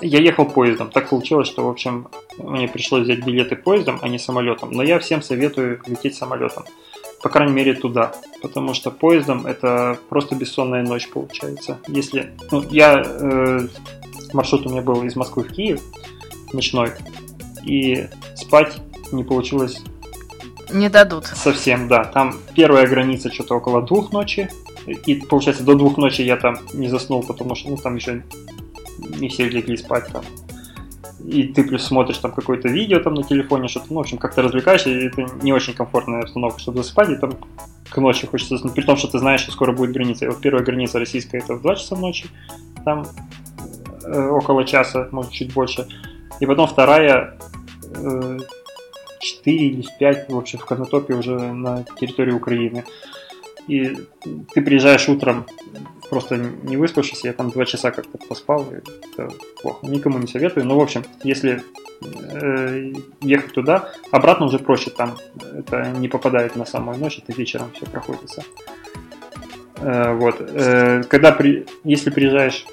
я 0.00 0.20
ехал 0.20 0.46
поездом. 0.46 0.90
Так 0.90 1.08
получилось, 1.08 1.48
что, 1.48 1.64
в 1.66 1.68
общем, 1.68 2.08
мне 2.38 2.68
пришлось 2.68 3.04
взять 3.04 3.24
билеты 3.24 3.56
поездом, 3.56 3.98
а 4.02 4.08
не 4.08 4.18
самолетом. 4.18 4.70
Но 4.72 4.82
я 4.82 4.98
всем 4.98 5.22
советую 5.22 5.80
лететь 5.86 6.14
самолетом. 6.14 6.64
По 7.22 7.28
крайней 7.28 7.52
мере, 7.52 7.74
туда. 7.74 8.12
Потому 8.42 8.74
что 8.74 8.90
поездом 8.90 9.46
это 9.46 9.98
просто 10.08 10.34
бессонная 10.34 10.82
ночь 10.82 11.08
получается. 11.08 11.78
Если... 11.88 12.32
Ну, 12.50 12.64
я... 12.70 13.02
Э, 13.04 13.66
маршрут 14.32 14.66
у 14.66 14.70
меня 14.70 14.82
был 14.82 15.02
из 15.02 15.16
Москвы 15.16 15.44
в 15.44 15.52
Киев, 15.52 15.80
ночной. 16.52 16.90
И 17.64 18.06
спать 18.36 18.76
не 19.12 19.24
получилось 19.24 19.82
не 20.70 20.88
дадут. 20.88 21.26
Совсем, 21.26 21.88
да. 21.88 22.04
Там 22.04 22.36
первая 22.54 22.86
граница 22.86 23.32
что-то 23.32 23.54
около 23.54 23.82
двух 23.82 24.12
ночи. 24.12 24.50
И 24.86 25.14
получается 25.14 25.64
до 25.64 25.74
двух 25.74 25.96
ночи 25.96 26.22
я 26.22 26.36
там 26.36 26.58
не 26.72 26.88
заснул, 26.88 27.22
потому 27.22 27.54
что 27.54 27.70
ну 27.70 27.76
там 27.76 27.96
еще 27.96 28.22
не 28.98 29.28
все 29.28 29.48
легли 29.48 29.76
спать 29.76 30.06
там. 30.12 30.24
И 31.24 31.44
ты 31.44 31.64
плюс 31.64 31.84
смотришь 31.84 32.18
там 32.18 32.32
какое-то 32.32 32.68
видео 32.68 33.00
там 33.00 33.14
на 33.14 33.22
телефоне, 33.22 33.68
что-то, 33.68 33.86
ну, 33.90 33.96
в 33.96 34.00
общем, 34.00 34.18
как-то 34.18 34.42
развлекаешься, 34.42 34.90
и 34.90 35.06
это 35.06 35.26
не 35.42 35.52
очень 35.52 35.74
комфортная 35.74 36.22
обстановка, 36.22 36.60
чтобы 36.60 36.82
засыпать, 36.82 37.10
и 37.10 37.16
там 37.16 37.34
к 37.88 37.96
ночи 37.98 38.26
хочется 38.26 38.56
при 38.68 38.82
том, 38.82 38.96
что 38.96 39.08
ты 39.08 39.18
знаешь, 39.18 39.40
что 39.40 39.52
скоро 39.52 39.72
будет 39.72 39.92
граница. 39.92 40.26
И 40.26 40.28
вот 40.28 40.40
первая 40.40 40.64
граница 40.64 40.98
российская 40.98 41.38
это 41.38 41.54
в 41.54 41.62
2 41.62 41.74
часа 41.76 41.96
ночи, 41.96 42.26
там 42.84 43.06
э, 44.04 44.28
около 44.28 44.64
часа, 44.64 45.08
может 45.10 45.32
чуть 45.32 45.52
больше. 45.52 45.88
И 46.38 46.46
потом 46.46 46.68
вторая 46.68 47.38
э, 47.94 48.38
4 49.20 49.56
или 49.56 49.84
5, 49.98 50.30
в 50.30 50.36
общем, 50.36 50.58
в 50.58 50.66
Конотопе 50.66 51.14
уже 51.14 51.38
на 51.38 51.84
территории 51.98 52.32
Украины. 52.32 52.84
И 53.66 53.96
ты 54.54 54.62
приезжаешь 54.62 55.08
утром 55.08 55.46
просто 56.10 56.36
не 56.36 56.76
выспавшийся, 56.76 57.28
я 57.28 57.32
там 57.32 57.50
два 57.50 57.64
часа 57.64 57.90
как-то 57.90 58.18
поспал, 58.18 58.66
и 58.70 58.76
это 58.76 59.30
плохо. 59.62 59.86
Никому 59.86 60.18
не 60.18 60.26
советую. 60.26 60.66
Но, 60.66 60.78
в 60.78 60.82
общем, 60.82 61.04
если 61.22 61.62
э, 62.02 62.92
ехать 63.20 63.52
туда, 63.52 63.90
обратно 64.10 64.46
уже 64.46 64.58
проще, 64.58 64.90
там 64.90 65.16
это 65.56 65.90
не 65.90 66.08
попадает 66.08 66.56
на 66.56 66.64
самую 66.64 66.98
ночь, 66.98 67.18
это 67.18 67.32
вечером 67.36 67.70
все 67.74 67.86
проходится. 67.86 68.42
Э, 69.78 70.14
вот. 70.14 70.36
Э, 70.40 71.02
когда 71.08 71.32
при, 71.32 71.66
если 71.84 72.10
приезжаешь 72.10 72.66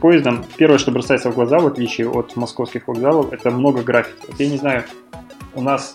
поездом, 0.00 0.44
первое, 0.56 0.78
что 0.78 0.90
бросается 0.90 1.30
в 1.30 1.34
глаза, 1.34 1.58
в 1.58 1.66
отличие 1.66 2.08
от 2.08 2.36
московских 2.36 2.88
вокзалов, 2.88 3.32
это 3.32 3.50
много 3.50 3.82
граффити. 3.82 4.26
Вот 4.28 4.40
я 4.40 4.48
не 4.48 4.56
знаю, 4.56 4.84
у 5.54 5.62
нас 5.62 5.94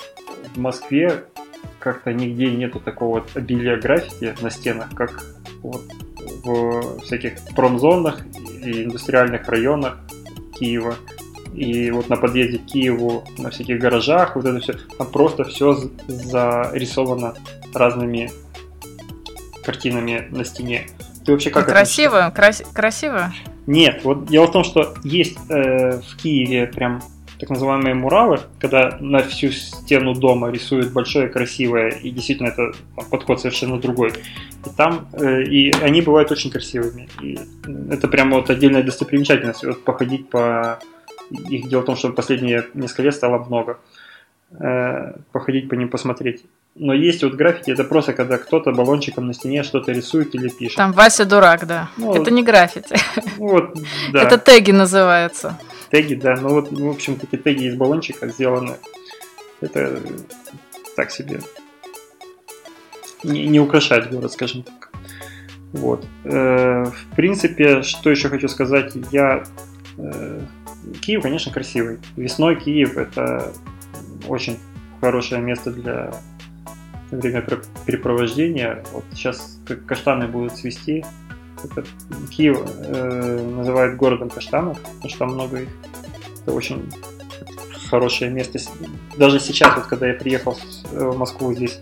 в 0.53 0.59
Москве 0.59 1.25
как-то 1.79 2.13
нигде 2.13 2.51
нету 2.51 2.79
такого 2.79 3.25
обилия 3.33 3.77
граффити 3.77 4.35
на 4.41 4.49
стенах, 4.49 4.89
как 4.95 5.23
вот 5.61 5.83
в 6.45 7.01
всяких 7.01 7.33
промзонах 7.55 8.21
и 8.63 8.83
индустриальных 8.83 9.47
районах 9.49 9.97
Киева. 10.57 10.95
И 11.53 11.89
вот 11.91 12.09
на 12.09 12.17
подъезде 12.17 12.59
к 12.59 12.65
Киеву, 12.65 13.23
на 13.37 13.49
всяких 13.49 13.79
гаражах, 13.79 14.35
вот 14.35 14.45
это 14.45 14.59
все, 14.59 14.73
там 14.97 15.07
просто 15.07 15.45
все 15.45 15.77
зарисовано 16.07 17.33
разными 17.73 18.31
картинами 19.63 20.27
на 20.31 20.43
стене. 20.45 20.87
Ты 21.25 21.31
вообще 21.31 21.49
как 21.49 21.65
красиво, 21.67 22.31
крас- 22.35 22.63
красиво? 22.73 23.33
Нет, 23.67 24.01
вот 24.03 24.25
дело 24.25 24.45
в 24.45 24.51
том, 24.51 24.63
что 24.63 24.93
есть 25.03 25.37
э, 25.49 25.99
в 25.99 26.17
Киеве 26.17 26.67
прям 26.67 27.01
так 27.39 27.49
называемые 27.49 27.95
муралы, 27.95 28.39
когда 28.59 28.97
на 28.99 29.19
всю 29.19 29.51
стену 29.51 30.13
дома 30.13 30.51
рисуют 30.51 30.93
большое, 30.93 31.27
красивое, 31.27 31.89
и 31.89 32.09
действительно 32.09 32.47
это 32.47 32.71
подход 33.09 33.41
совершенно 33.41 33.79
другой. 33.79 34.11
И 34.65 34.69
там, 34.75 35.07
э, 35.13 35.43
и 35.43 35.71
они 35.81 36.01
бывают 36.01 36.31
очень 36.31 36.51
красивыми. 36.51 37.09
И 37.21 37.37
это 37.89 38.07
прямо 38.07 38.37
вот 38.37 38.49
отдельная 38.49 38.83
достопримечательность, 38.83 39.63
вот 39.63 39.83
походить 39.83 40.29
по 40.29 40.79
их. 41.29 41.67
Дело 41.69 41.81
в 41.81 41.85
том, 41.85 41.95
что 41.95 42.09
последние 42.09 42.65
несколько 42.73 43.03
лет 43.03 43.15
стало 43.15 43.43
много. 43.43 43.79
Э, 44.59 45.13
походить 45.31 45.69
по 45.69 45.73
ним, 45.73 45.89
посмотреть. 45.89 46.45
Но 46.75 46.93
есть 46.93 47.23
вот 47.23 47.33
граффити, 47.33 47.71
это 47.71 47.83
просто 47.83 48.13
когда 48.13 48.37
кто-то 48.37 48.71
баллончиком 48.71 49.27
на 49.27 49.33
стене 49.33 49.63
что-то 49.63 49.91
рисует 49.91 50.35
или 50.35 50.49
пишет. 50.49 50.77
Там 50.77 50.91
Вася 50.91 51.25
дурак, 51.25 51.65
да. 51.65 51.89
Ну, 51.97 52.13
это 52.13 52.31
не 52.31 52.43
граффити. 52.43 52.95
Вот, 53.37 53.75
да. 54.13 54.23
Это 54.23 54.37
теги 54.37 54.71
называются. 54.71 55.57
Теги, 55.95 56.15
да. 56.15 56.35
Ну 56.35 56.49
вот, 56.49 56.73
в 56.73 56.89
общем, 56.89 57.15
такие 57.15 57.41
теги 57.41 57.63
из 57.67 57.75
баллончика 57.77 58.27
сделаны. 58.27 58.75
Это 59.61 59.97
так 60.97 61.09
себе. 61.09 61.39
Не, 63.23 63.47
не 63.47 63.61
украшает 63.61 64.11
город, 64.11 64.33
скажем 64.33 64.63
так. 64.63 64.91
Вот. 65.71 66.05
Э, 66.25 66.83
в 66.83 67.15
принципе, 67.15 67.81
что 67.81 68.09
еще 68.09 68.27
хочу 68.27 68.49
сказать, 68.49 68.91
я... 69.13 69.45
Э, 69.97 70.41
Киев, 70.99 71.21
конечно, 71.21 71.53
красивый. 71.53 71.99
Весной 72.17 72.57
Киев 72.57 72.97
это 72.97 73.53
очень 74.27 74.59
хорошее 74.99 75.39
место 75.39 75.71
для 75.71 76.13
времяпрепровождения. 77.09 78.83
Вот 78.91 79.05
сейчас 79.13 79.61
каштаны 79.87 80.27
будут 80.27 80.57
цвести. 80.57 81.05
Это 81.65 81.83
Киев 82.31 82.59
э, 82.65 83.49
называют 83.55 83.97
городом 83.97 84.29
каштанов, 84.29 84.79
потому 84.79 85.09
что 85.09 85.19
там 85.19 85.33
много 85.33 85.61
их. 85.61 85.69
Это 86.41 86.53
очень 86.53 86.91
хорошее 87.89 88.31
место. 88.31 88.59
Даже 89.17 89.39
сейчас, 89.39 89.75
вот 89.75 89.85
когда 89.85 90.07
я 90.07 90.13
приехал 90.13 90.57
э, 90.91 91.09
в 91.09 91.17
Москву, 91.17 91.53
здесь 91.53 91.79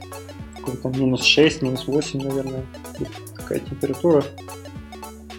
какой-то 0.57 0.89
минус 0.89 1.23
6, 1.23 1.61
минус 1.61 1.87
8, 1.87 2.21
наверное, 2.21 2.65
Тут 2.97 3.07
такая 3.35 3.59
температура. 3.59 4.23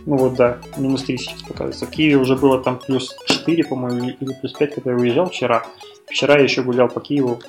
Ну 0.07 0.17
вот 0.17 0.35
да, 0.35 0.59
минус 0.77 1.05
3 1.05 1.17
сейчас 1.17 1.43
показывается. 1.43 1.87
В 1.87 1.91
Киеве 1.91 2.17
уже 2.17 2.37
было 2.37 2.63
там 2.63 2.79
плюс 2.79 3.17
4, 3.27 3.65
по-моему, 3.65 4.11
или 4.21 4.35
плюс 4.35 4.53
5, 4.53 4.75
когда 4.75 4.91
я 4.91 4.97
уезжал 4.97 5.31
вчера. 5.31 5.65
Вчера 6.07 6.37
я 6.37 6.45
еще 6.45 6.63
гулял 6.63 6.89
по 6.89 7.01
Киеву, 7.01 7.41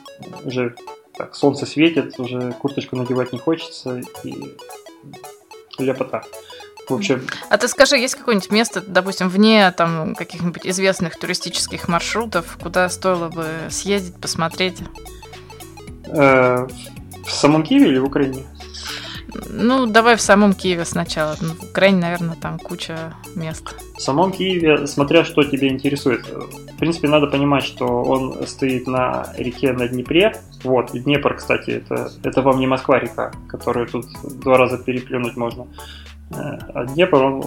уже 0.46 0.76
так, 1.18 1.36
солнце 1.36 1.66
светит, 1.66 2.20
уже 2.20 2.54
курточку 2.54 2.96
надевать 2.96 3.34
не 3.34 3.40
хочется, 3.40 4.02
и 4.24 4.56
ляпота. 5.78 6.24
В 6.90 6.94
общем... 6.94 7.26
А 7.50 7.58
ты 7.58 7.68
скажи, 7.68 7.98
есть 7.98 8.16
какое-нибудь 8.16 8.52
место, 8.52 8.82
допустим, 8.86 9.30
вне 9.30 9.72
там 9.72 10.16
каких-нибудь 10.16 10.66
известных 10.66 11.18
туристических 11.18 11.88
маршрутов, 11.88 12.58
куда 12.62 12.90
стоило 12.90 13.30
бы 13.30 13.48
съездить, 13.70 14.16
посмотреть? 14.16 14.78
Э, 16.08 16.68
в 17.26 17.32
самом 17.32 17.64
Киеве 17.64 17.88
или 17.88 17.98
в 17.98 18.06
Украине? 18.06 18.44
Ну, 19.50 19.86
давай 19.86 20.16
в 20.16 20.22
самом 20.22 20.54
Киеве 20.54 20.86
сначала. 20.86 21.36
Ну, 21.42 21.54
в 21.54 21.64
Украине, 21.72 22.00
наверное, 22.00 22.36
там 22.36 22.60
куча 22.60 23.14
мест. 23.36 23.76
В 23.98 24.02
самом 24.02 24.32
Киеве, 24.32 24.88
смотря 24.88 25.26
что 25.26 25.44
тебя 25.44 25.68
интересует. 25.68 26.26
В 26.28 26.78
принципе, 26.78 27.08
надо 27.08 27.28
понимать, 27.28 27.64
что 27.64 27.86
он 27.86 28.46
стоит 28.48 28.88
на 28.88 29.34
реке 29.38 29.74
на 29.74 29.88
Днепре. 29.88 30.36
Вот, 30.64 30.92
Днепр, 30.94 31.36
кстати, 31.36 31.72
это, 31.72 32.12
это 32.24 32.42
вам 32.42 32.60
не 32.60 32.68
Москва-река, 32.68 33.32
которую 33.48 33.88
тут 33.88 34.06
два 34.42 34.58
раза 34.58 34.78
переплюнуть 34.78 35.36
можно. 35.36 35.68
А 36.32 36.86
Днепр, 36.86 37.18
он 37.18 37.44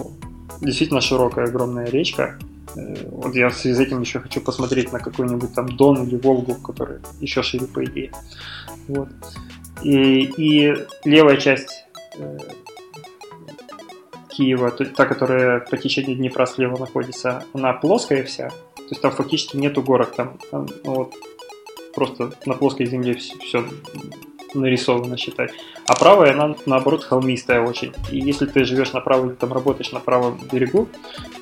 действительно 0.61 1.01
широкая, 1.01 1.47
огромная 1.47 1.87
речка. 1.87 2.39
Э, 2.77 2.95
вот 3.11 3.35
я 3.35 3.49
в 3.49 3.55
связи 3.55 3.77
с 3.77 3.81
этим 3.81 4.01
еще 4.01 4.21
хочу 4.21 4.41
посмотреть 4.41 4.93
на 4.93 4.99
какой-нибудь 4.99 5.55
там 5.55 5.77
Дон 5.77 6.05
или 6.05 6.17
Волгу, 6.17 6.55
который 6.55 6.99
еще 7.21 7.43
шире, 7.43 7.67
по 7.67 7.85
идее. 7.85 8.13
Вот. 8.89 9.09
И, 9.83 10.23
и 10.37 10.77
левая 11.05 11.37
часть 11.37 11.87
э, 12.17 12.39
Киева, 14.31 14.71
та, 14.71 15.07
которая 15.07 15.61
по 15.61 15.77
течению 15.77 16.17
Днепра 16.17 16.47
слева 16.47 16.79
находится, 16.79 17.45
она 17.53 17.73
плоская 17.73 18.25
вся. 18.25 18.51
То 18.77 18.91
есть 18.91 19.03
там 19.03 19.11
фактически 19.13 19.57
нету 19.57 19.83
горок, 19.83 20.15
там, 20.15 20.39
там 20.51 20.67
ну, 20.85 20.95
вот, 20.95 21.15
просто 21.95 22.33
на 22.47 22.55
плоской 22.55 22.87
земле 22.87 23.15
все, 23.15 23.37
все 23.39 23.65
нарисовано 24.55 25.17
считать. 25.17 25.53
А 25.87 25.95
правая, 25.95 26.33
она 26.33 26.55
наоборот 26.67 27.05
холмистая 27.05 27.61
очень. 27.61 27.93
И 28.11 28.19
если 28.19 28.47
ты 28.47 28.65
живешь 28.65 28.93
на 28.93 29.01
правом, 29.01 29.37
там 29.37 29.53
работаешь 29.53 29.93
на 29.93 30.01
правом 30.01 30.39
берегу, 30.53 30.89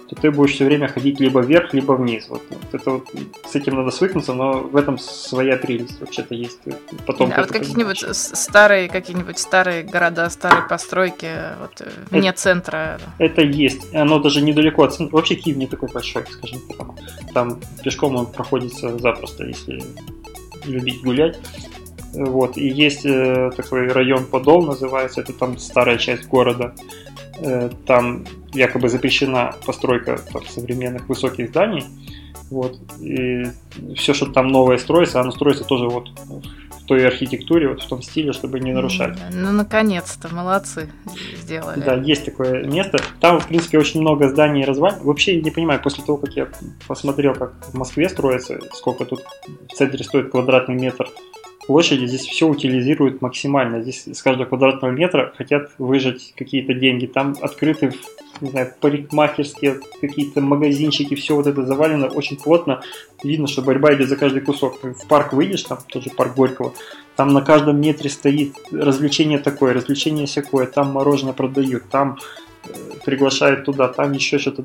то 0.09 0.15
ты 0.15 0.31
будешь 0.31 0.55
все 0.55 0.65
время 0.65 0.89
ходить 0.89 1.19
либо 1.19 1.41
вверх, 1.41 1.75
либо 1.75 1.93
вниз. 1.93 2.27
Вот, 2.29 2.43
вот 2.49 2.75
это 2.75 2.91
вот, 2.91 3.09
с 3.45 3.55
этим 3.55 3.75
надо 3.75 3.91
свыкнуться, 3.91 4.35
но 4.35 4.61
в 4.61 4.77
этом 4.77 4.99
своя 4.99 5.57
прелесть 5.57 6.01
вообще-то 6.01 6.35
есть. 6.35 6.61
Потом 7.07 7.31
да, 7.31 7.41
вот 7.41 7.51
какие-нибудь 7.51 8.05
старые, 8.15 8.89
какие-нибудь 8.89 9.39
старые 9.39 9.83
города, 9.83 10.31
старые 10.31 10.69
постройки, 10.69 11.31
вот 11.61 11.81
э, 11.81 11.91
вне 12.11 12.29
это, 12.31 12.39
центра. 12.39 13.01
Это 13.19 13.43
есть. 13.43 13.93
Оно 13.95 14.21
даже 14.21 14.43
недалеко 14.43 14.85
от 14.85 14.95
центра. 14.95 15.17
Вообще 15.17 15.35
Киев 15.35 15.57
не 15.57 15.67
такой 15.67 15.89
большой, 15.89 16.25
скажем 16.31 16.61
так. 16.69 16.89
Там 17.35 17.61
пешком 17.83 18.17
он 18.17 18.27
проходится 18.27 18.97
запросто, 18.99 19.45
если 19.45 19.83
любить 20.65 21.03
гулять. 21.03 21.39
Вот, 22.17 22.57
и 22.57 22.67
есть 22.67 23.05
э, 23.05 23.51
такой 23.55 23.89
район 23.89 24.25
Подол, 24.25 24.65
называется, 24.65 25.21
это 25.21 25.35
там 25.35 25.59
старая 25.59 25.99
часть 25.99 26.27
города. 26.29 26.75
Э, 27.41 27.69
там 27.87 28.25
якобы 28.55 28.89
запрещена 28.89 29.55
постройка 29.67 30.19
там, 30.33 30.47
современных 30.47 31.09
высоких 31.09 31.51
зданий. 31.51 31.85
Вот, 32.51 32.79
и 33.01 33.45
все, 33.97 34.15
что 34.15 34.27
там 34.27 34.49
новое 34.49 34.79
строится, 34.79 35.21
оно 35.21 35.31
строится 35.31 35.65
тоже 35.65 35.89
вот 35.89 36.09
в 36.71 36.87
той 36.87 37.07
архитектуре, 37.07 37.69
вот 37.69 37.83
в 37.83 37.89
том 37.89 38.01
стиле, 38.01 38.33
чтобы 38.33 38.61
не 38.61 38.73
нарушать. 38.73 39.19
Ну, 39.33 39.51
наконец-то, 39.53 40.33
молодцы, 40.33 40.89
сделали. 41.35 41.81
Да, 41.81 41.97
есть 41.97 42.25
такое 42.25 42.65
место. 42.65 42.99
Там, 43.21 43.41
в 43.41 43.49
принципе, 43.49 43.79
очень 43.79 44.01
много 44.01 44.29
зданий 44.29 44.65
развалин. 44.65 45.01
Вообще 45.03 45.43
не 45.43 45.51
понимаю, 45.51 45.83
после 45.83 46.05
того, 46.05 46.17
как 46.19 46.35
я 46.35 46.49
посмотрел, 46.87 47.35
как 47.35 47.53
в 47.67 47.75
Москве 47.75 48.09
строится, 48.09 48.59
сколько 48.73 49.05
тут 49.05 49.25
в 49.69 49.75
центре 49.75 50.03
стоит 50.05 50.31
квадратный 50.31 50.77
метр 50.77 51.09
площади 51.67 52.07
здесь 52.07 52.27
все 52.27 52.49
утилизируют 52.49 53.21
максимально. 53.21 53.83
Здесь 53.83 54.07
с 54.07 54.23
каждого 54.23 54.47
квадратного 54.47 54.93
метра 54.93 55.33
хотят 55.37 55.71
выжать 55.79 56.33
какие-то 56.37 56.75
деньги. 56.75 57.07
Там 57.07 57.37
открыты, 57.41 57.93
не 58.41 58.51
знаю, 58.51 58.73
парикмахерские, 58.81 59.81
какие-то 60.01 60.41
магазинчики, 60.41 61.15
все 61.15 61.35
вот 61.35 61.47
это 61.47 61.65
завалено 61.65 62.07
очень 62.07 62.37
плотно. 62.37 62.83
Видно, 63.23 63.47
что 63.47 63.63
борьба 63.63 63.95
идет 63.95 64.09
за 64.09 64.17
каждый 64.17 64.43
кусок. 64.43 64.81
Ты 64.81 64.95
в 64.95 65.07
парк 65.09 65.33
выйдешь, 65.33 65.63
там 65.63 65.79
тоже 65.89 66.11
парк 66.11 66.37
Горького, 66.37 66.73
там 67.17 67.33
на 67.33 67.43
каждом 67.43 67.81
метре 67.81 68.11
стоит 68.11 68.55
развлечение 68.71 69.39
такое, 69.39 69.73
развлечение 69.73 70.27
всякое, 70.27 70.67
там 70.67 70.93
мороженое 70.93 71.33
продают, 71.33 71.89
там 71.89 72.19
э, 72.65 72.69
приглашают 73.05 73.65
туда, 73.65 73.89
там 73.89 74.13
еще 74.13 74.39
что-то 74.39 74.65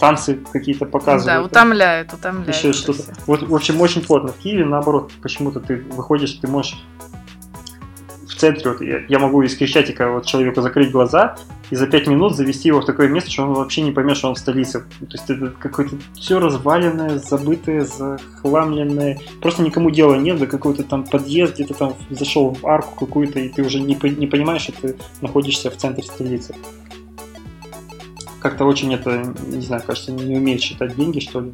танцы 0.00 0.38
какие-то 0.52 0.86
показывают. 0.86 1.42
Да, 1.42 1.46
утомляет, 1.46 2.12
утомляет. 2.12 2.48
Еще 2.48 2.72
что-то. 2.72 3.02
Вот, 3.26 3.42
в 3.42 3.54
общем, 3.54 3.80
очень 3.80 4.02
плотно. 4.02 4.32
В 4.32 4.38
Киеве, 4.38 4.64
наоборот, 4.64 5.12
почему-то 5.22 5.60
ты 5.60 5.76
выходишь, 5.76 6.32
ты 6.32 6.48
можешь 6.48 6.82
в 8.26 8.34
центре, 8.34 8.70
вот 8.70 8.80
я, 8.80 9.02
я 9.06 9.18
могу 9.18 9.42
из 9.42 9.56
Крещатика 9.56 10.10
вот 10.10 10.24
человеку 10.24 10.62
закрыть 10.62 10.90
глаза 10.90 11.36
и 11.68 11.76
за 11.76 11.86
пять 11.86 12.06
минут 12.06 12.34
завести 12.34 12.68
его 12.68 12.80
в 12.80 12.86
такое 12.86 13.08
место, 13.08 13.30
что 13.30 13.42
он 13.42 13.52
вообще 13.52 13.82
не 13.82 13.92
поймет, 13.92 14.16
что 14.16 14.28
он 14.28 14.34
в 14.34 14.38
столице. 14.38 14.80
То 14.80 15.12
есть 15.12 15.28
это 15.28 15.52
какое-то 15.58 15.96
все 16.14 16.40
разваленное, 16.40 17.18
забытое, 17.18 17.84
захламленное. 17.84 19.18
Просто 19.42 19.62
никому 19.62 19.90
дела 19.90 20.14
нет, 20.14 20.38
до 20.38 20.46
какой-то 20.46 20.82
там 20.82 21.04
подъезд, 21.04 21.54
где-то 21.54 21.74
там 21.74 21.94
зашел 22.08 22.54
в 22.54 22.66
арку 22.66 23.04
какую-то, 23.04 23.38
и 23.38 23.48
ты 23.50 23.62
уже 23.62 23.78
не, 23.78 23.98
не 24.16 24.26
понимаешь, 24.26 24.62
что 24.62 24.72
ты 24.72 24.96
находишься 25.20 25.70
в 25.70 25.76
центре 25.76 26.02
столицы 26.02 26.54
как-то 28.40 28.64
очень 28.64 28.92
это, 28.94 29.34
не 29.46 29.62
знаю, 29.62 29.82
кажется, 29.86 30.12
не 30.12 30.36
умеет 30.36 30.60
считать 30.60 30.96
деньги, 30.96 31.20
что 31.20 31.40
ли. 31.40 31.52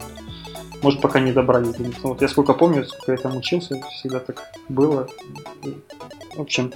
Может, 0.83 1.01
пока 1.01 1.21
не 1.21 1.33
добрались 1.33 1.75
до. 1.75 1.85
Ну, 1.85 1.93
вот 2.11 2.23
я 2.23 2.29
сколько 2.29 2.53
помню, 2.53 2.85
сколько 2.85 3.13
я 3.13 3.19
там 3.19 3.37
учился, 3.37 3.81
всегда 3.93 4.21
так 4.21 4.53
было. 4.69 5.09
В 6.37 6.41
общем, 6.41 6.73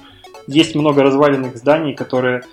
есть 0.47 0.75
много 0.75 1.03
разваленных 1.03 1.57
зданий, 1.57 1.93
которые 1.93 2.43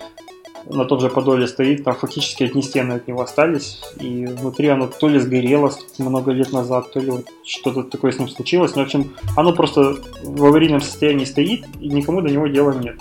на 0.65 0.85
том 0.85 0.99
же 0.99 1.09
Подоле 1.09 1.47
стоит, 1.47 1.83
там 1.83 1.95
фактически 1.95 2.43
одни 2.43 2.61
стены 2.61 2.93
от 2.93 3.07
него 3.07 3.21
остались, 3.21 3.81
и 3.99 4.25
внутри 4.25 4.67
оно 4.67 4.87
то 4.87 5.07
ли 5.07 5.19
сгорело 5.19 5.71
много 5.97 6.31
лет 6.31 6.51
назад, 6.53 6.91
то 6.91 6.99
ли 6.99 7.09
вот 7.09 7.25
что-то 7.43 7.83
такое 7.83 8.11
с 8.11 8.19
ним 8.19 8.29
случилось. 8.29 8.75
Но, 8.75 8.83
в 8.83 8.85
общем, 8.85 9.13
оно 9.35 9.53
просто 9.53 9.97
в 10.23 10.45
аварийном 10.45 10.81
состоянии 10.81 11.25
стоит, 11.25 11.65
и 11.79 11.89
никому 11.89 12.21
до 12.21 12.29
него 12.29 12.47
дела 12.47 12.73
нет. 12.73 12.97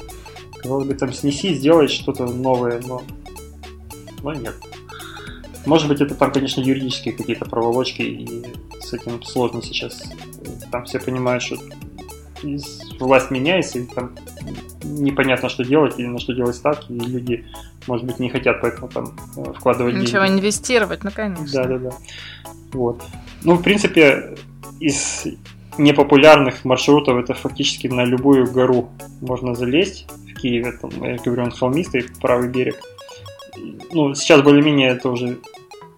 Казалось 0.56 0.86
бы, 0.86 0.94
там 0.94 1.12
снеси, 1.12 1.54
сделать 1.54 1.90
что-то 1.90 2.26
новое, 2.26 2.80
но 2.86 3.02
но 4.22 4.32
нет. 4.32 4.54
Может 5.66 5.88
быть, 5.88 6.00
это 6.00 6.14
там, 6.14 6.32
конечно, 6.32 6.60
юридические 6.60 7.14
какие-то 7.14 7.44
проволочки, 7.44 8.02
и 8.02 8.44
с 8.80 8.92
этим 8.92 9.22
сложно 9.22 9.62
сейчас. 9.62 10.02
Там 10.70 10.84
все 10.84 10.98
понимают, 10.98 11.42
что 11.42 11.56
власть 12.98 13.30
меняется, 13.30 13.78
и 13.78 13.84
там 13.84 14.14
непонятно, 14.82 15.48
что 15.48 15.64
делать, 15.64 15.98
или 15.98 16.06
на 16.06 16.18
что 16.18 16.32
делать 16.32 16.56
ставки, 16.56 16.92
и 16.92 17.00
люди, 17.00 17.44
может 17.86 18.06
быть, 18.06 18.18
не 18.18 18.30
хотят 18.30 18.60
поэтому 18.60 18.88
там 18.88 19.16
э, 19.36 19.52
вкладывать 19.58 19.94
Ничего 19.96 20.24
деньги. 20.24 20.40
инвестировать, 20.40 21.04
ну, 21.04 21.10
конечно. 21.10 21.46
Да, 21.52 21.64
да, 21.64 21.78
да. 21.78 21.90
Вот. 22.72 23.02
Ну, 23.42 23.54
в 23.54 23.62
принципе, 23.62 24.36
из 24.80 25.26
непопулярных 25.78 26.64
маршрутов 26.64 27.16
это 27.18 27.34
фактически 27.34 27.88
на 27.88 28.04
любую 28.04 28.50
гору 28.50 28.88
можно 29.20 29.54
залезть 29.54 30.06
в 30.30 30.40
Киеве. 30.40 30.72
Там, 30.72 30.90
я 31.02 31.16
говорю, 31.16 31.44
он 31.44 31.50
холмистый, 31.50 32.06
правый 32.20 32.48
берег 32.48 32.76
ну, 33.92 34.14
сейчас 34.14 34.42
более-менее 34.42 34.90
это 34.90 35.10
уже 35.10 35.38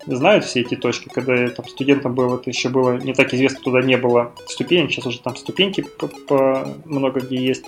знают 0.07 0.45
все 0.45 0.61
эти 0.61 0.77
точки. 0.77 1.09
Когда 1.09 1.35
я 1.35 1.51
там 1.51 1.67
студентом 1.69 2.15
был, 2.15 2.35
это 2.35 2.51
еще 2.51 2.69
было 2.69 2.97
не 2.99 3.15
так 3.15 3.33
известно, 3.35 3.61
туда 3.61 3.83
не 3.83 3.97
было 3.97 4.33
ступенек. 4.47 4.91
Сейчас 4.91 5.07
уже 5.07 5.21
там 5.21 5.37
ступеньки 5.37 5.83
по, 5.83 6.09
по 6.09 6.69
много 6.85 7.21
где 7.21 7.37
есть. 7.37 7.65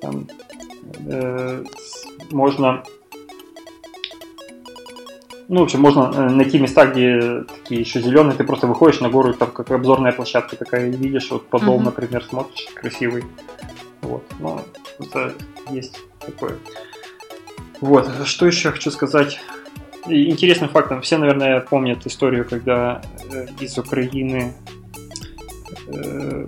Там, 0.00 0.26
э, 1.08 1.64
можно 2.30 2.84
ну, 5.48 5.60
в 5.60 5.62
общем, 5.64 5.80
можно 5.80 6.12
э, 6.12 6.28
найти 6.30 6.58
места, 6.58 6.86
где 6.86 7.44
такие 7.44 7.80
еще 7.80 8.00
зеленые, 8.00 8.36
ты 8.36 8.42
просто 8.42 8.66
выходишь 8.66 9.00
на 9.00 9.08
гору, 9.08 9.32
там 9.32 9.52
как 9.52 9.70
обзорная 9.70 10.12
площадка 10.12 10.56
такая, 10.56 10.90
видишь, 10.90 11.30
вот 11.30 11.46
подол, 11.46 11.78
mm-hmm. 11.78 11.84
например, 11.84 12.24
смотришь, 12.24 12.66
красивый. 12.74 13.24
Вот, 14.02 14.24
ну, 14.40 14.60
это 14.98 15.34
есть 15.70 16.00
такое. 16.18 16.56
Вот, 17.80 18.10
что 18.24 18.46
еще 18.46 18.70
хочу 18.70 18.90
сказать. 18.90 19.38
Интересным 20.08 20.70
фактом, 20.70 21.02
все, 21.02 21.18
наверное, 21.18 21.60
помнят 21.60 22.06
историю, 22.06 22.46
когда 22.48 23.02
э, 23.32 23.48
из 23.60 23.76
Украины 23.76 24.54
э, 25.88 26.46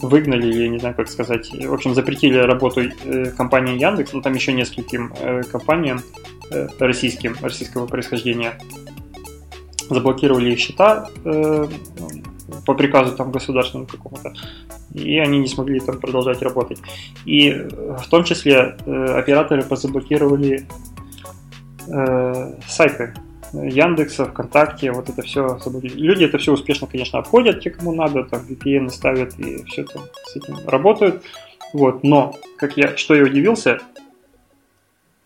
выгнали, 0.00 0.48
или 0.48 0.68
не 0.68 0.78
знаю, 0.78 0.94
как 0.94 1.08
сказать, 1.08 1.50
в 1.50 1.74
общем, 1.74 1.94
запретили 1.94 2.38
работу 2.38 2.82
э, 2.82 3.30
компании 3.36 3.80
Яндекс, 3.80 4.12
ну 4.12 4.22
там 4.22 4.34
еще 4.34 4.52
нескольким 4.52 5.12
компаниям 5.50 6.02
российским, 6.78 7.36
российского 7.42 7.86
происхождения, 7.86 8.58
заблокировали 9.90 10.52
их 10.52 10.60
счета 10.60 11.08
по 12.64 12.74
приказу 12.74 13.16
там 13.16 13.32
государственному 13.32 13.88
какому-то, 13.88 14.32
и 14.92 15.18
они 15.18 15.38
не 15.38 15.48
смогли 15.48 15.80
там 15.80 15.98
продолжать 15.98 16.42
работать. 16.42 16.78
И 17.24 17.50
э, 17.50 17.96
в 17.98 18.08
том 18.08 18.24
числе 18.24 18.76
э, 18.84 19.04
операторы 19.18 19.62
позаблокировали 19.62 20.66
э, 21.88 22.52
сайты 22.68 23.14
Яндекса, 23.52 24.26
ВКонтакте, 24.26 24.92
вот 24.92 25.10
это 25.10 25.22
все 25.22 25.58
Люди 25.82 26.24
это 26.24 26.38
все 26.38 26.52
успешно, 26.52 26.86
конечно, 26.86 27.18
обходят, 27.18 27.60
те, 27.60 27.70
кому 27.70 27.92
надо, 27.92 28.24
там 28.24 28.40
VPN 28.48 28.88
ставят 28.90 29.38
и 29.38 29.62
все 29.64 29.84
там 29.84 30.02
с 30.24 30.36
этим 30.36 30.56
работают. 30.66 31.22
Вот, 31.72 32.02
но, 32.02 32.34
как 32.56 32.76
я, 32.76 32.96
что 32.96 33.14
я 33.14 33.24
удивился, 33.24 33.80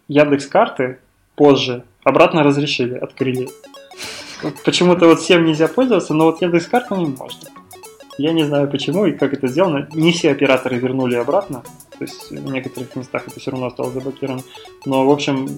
Яндекс 0.09 0.47
карты 0.47 0.99
позже 1.35 1.85
обратно 2.05 2.43
разрешили, 2.43 2.95
открыли. 2.95 3.49
Почему-то 4.65 5.07
вот 5.07 5.21
всем 5.21 5.45
нельзя 5.45 5.69
пользоваться, 5.69 6.15
но 6.15 6.27
вот 6.27 6.43
Яндекс 6.43 6.67
картами 6.67 7.07
можно. 7.07 7.51
Я 8.19 8.33
не 8.33 8.45
знаю 8.45 8.71
почему 8.71 9.05
и 9.05 9.13
как 9.13 9.35
это 9.35 9.47
сделано. 9.47 9.89
Не 9.93 10.13
все 10.13 10.31
операторы 10.31 10.79
вернули 10.79 11.17
обратно. 11.17 11.63
То 11.99 12.05
есть 12.05 12.31
в 12.31 12.51
некоторых 12.51 12.95
местах 12.97 13.27
это 13.27 13.41
все 13.41 13.51
равно 13.51 13.67
осталось 13.67 13.95
заблокировано. 13.95 14.43
Но, 14.85 15.07
в 15.07 15.11
общем, 15.11 15.49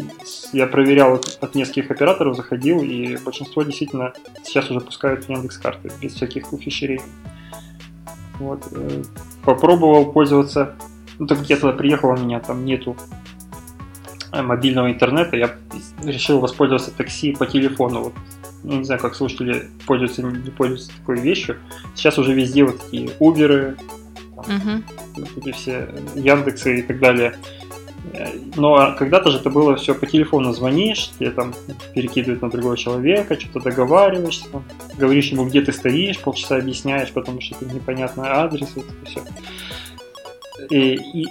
я 0.53 0.67
проверял 0.67 1.21
от 1.41 1.55
нескольких 1.55 1.91
операторов, 1.91 2.37
заходил, 2.37 2.81
и 2.83 3.17
большинство 3.17 3.63
действительно 3.63 4.13
сейчас 4.45 4.71
уже 4.71 4.81
пускают 4.81 5.29
Яндекс 5.29 5.59
карты 5.59 5.91
без 6.01 6.15
всяких 6.15 6.53
ухищрений. 6.53 7.03
Вот. 8.39 8.63
Э, 8.73 9.03
попробовал 9.45 10.13
пользоваться, 10.13 10.77
ну 11.19 11.27
так 11.27 11.41
где 11.43 11.57
то 11.57 11.73
приехал, 11.73 12.11
у 12.11 12.17
меня 12.17 12.39
там 12.39 12.65
нету 12.65 12.97
э, 14.33 14.43
мобильного 14.43 14.91
интернета, 14.93 15.37
я 15.37 15.57
решил 16.05 16.39
воспользоваться 16.39 16.93
такси 16.93 17.33
по 17.33 17.47
телефону. 17.47 18.05
Вот 18.05 18.15
не 18.63 18.85
знаю, 18.85 19.01
как 19.01 19.15
слушатели 19.15 19.69
пользуются, 19.87 20.23
не 20.23 20.51
пользуются 20.51 20.91
такой 20.99 21.21
вещью. 21.21 21.57
Сейчас 21.95 22.19
уже 22.19 22.35
везде 22.35 22.65
вот 22.65 22.81
такие 22.81 23.09
Uber, 23.21 23.77
угу. 24.37 24.83
вот 25.17 25.39
эти 25.39 25.53
все 25.53 25.89
Яндексы 26.15 26.81
и 26.81 26.83
так 26.83 26.99
далее. 26.99 27.35
Но 28.57 28.95
когда-то 28.99 29.31
же 29.31 29.39
это 29.39 29.51
было 29.51 29.77
все 29.77 29.95
по 29.95 30.07
телефону 30.07 30.53
звонишь, 30.53 31.11
тебе 31.19 31.31
там 31.31 31.55
перекидывают 31.95 32.43
на 32.43 32.51
другого 32.51 32.77
человека, 32.77 33.39
что-то 33.39 33.61
договариваешься, 33.61 34.49
там, 34.51 34.65
говоришь 34.97 35.29
ему, 35.29 35.47
где 35.47 35.61
ты 35.61 35.73
стоишь, 35.73 36.19
полчаса 36.19 36.57
объясняешь, 36.57 37.13
потому 37.13 37.41
что 37.41 37.57
это 37.57 37.73
непонятный 37.73 38.29
адрес, 38.29 38.69
вот 38.75 38.87
это 38.87 39.11
все. 39.11 39.23
И, 40.71 41.23
и 41.23 41.27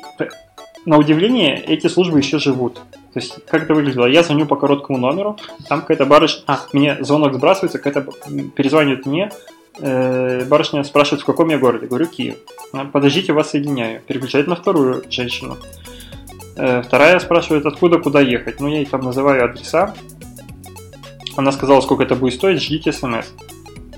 на 0.86 0.98
удивление 0.98 1.60
эти 1.60 1.88
службы 1.88 2.20
еще 2.20 2.38
живут. 2.38 2.80
То 3.17 3.21
есть, 3.23 3.39
как 3.47 3.63
это 3.63 3.73
выглядело? 3.73 4.06
Я 4.06 4.21
звоню 4.21 4.45
по 4.45 4.56
короткому 4.56 4.99
номеру, 4.99 5.39
там 5.67 5.82
какая-то 5.82 6.06
барышня... 6.06 6.43
А, 6.45 6.60
мне 6.71 6.97
звонок 6.99 7.34
сбрасывается, 7.34 7.80
какая-то 7.80 8.12
перезванивает 8.56 9.08
мне, 9.08 9.32
э, 9.80 10.45
барышня 10.45 10.84
спрашивает, 10.84 11.23
в 11.23 11.25
каком 11.25 11.49
я 11.49 11.58
городе. 11.58 11.88
Говорю, 11.88 12.06
Киев. 12.06 12.36
Подождите, 12.91 13.34
вас 13.34 13.49
соединяю. 13.49 14.01
Переключает 14.01 14.45
на 14.45 14.56
вторую 14.56 15.03
женщину. 15.10 15.58
Э, 16.58 16.84
вторая 16.84 17.19
спрашивает, 17.19 17.65
откуда, 17.65 17.97
куда 17.97 18.21
ехать. 18.21 18.60
Ну, 18.60 18.67
я 18.67 18.77
ей 18.77 18.86
там 18.86 19.01
называю 19.01 19.45
адреса. 19.45 19.95
Она 21.36 21.51
сказала, 21.51 21.82
сколько 21.82 22.03
это 22.03 22.13
будет 22.13 22.36
стоить, 22.36 22.62
ждите 22.62 22.93
смс. 22.93 23.34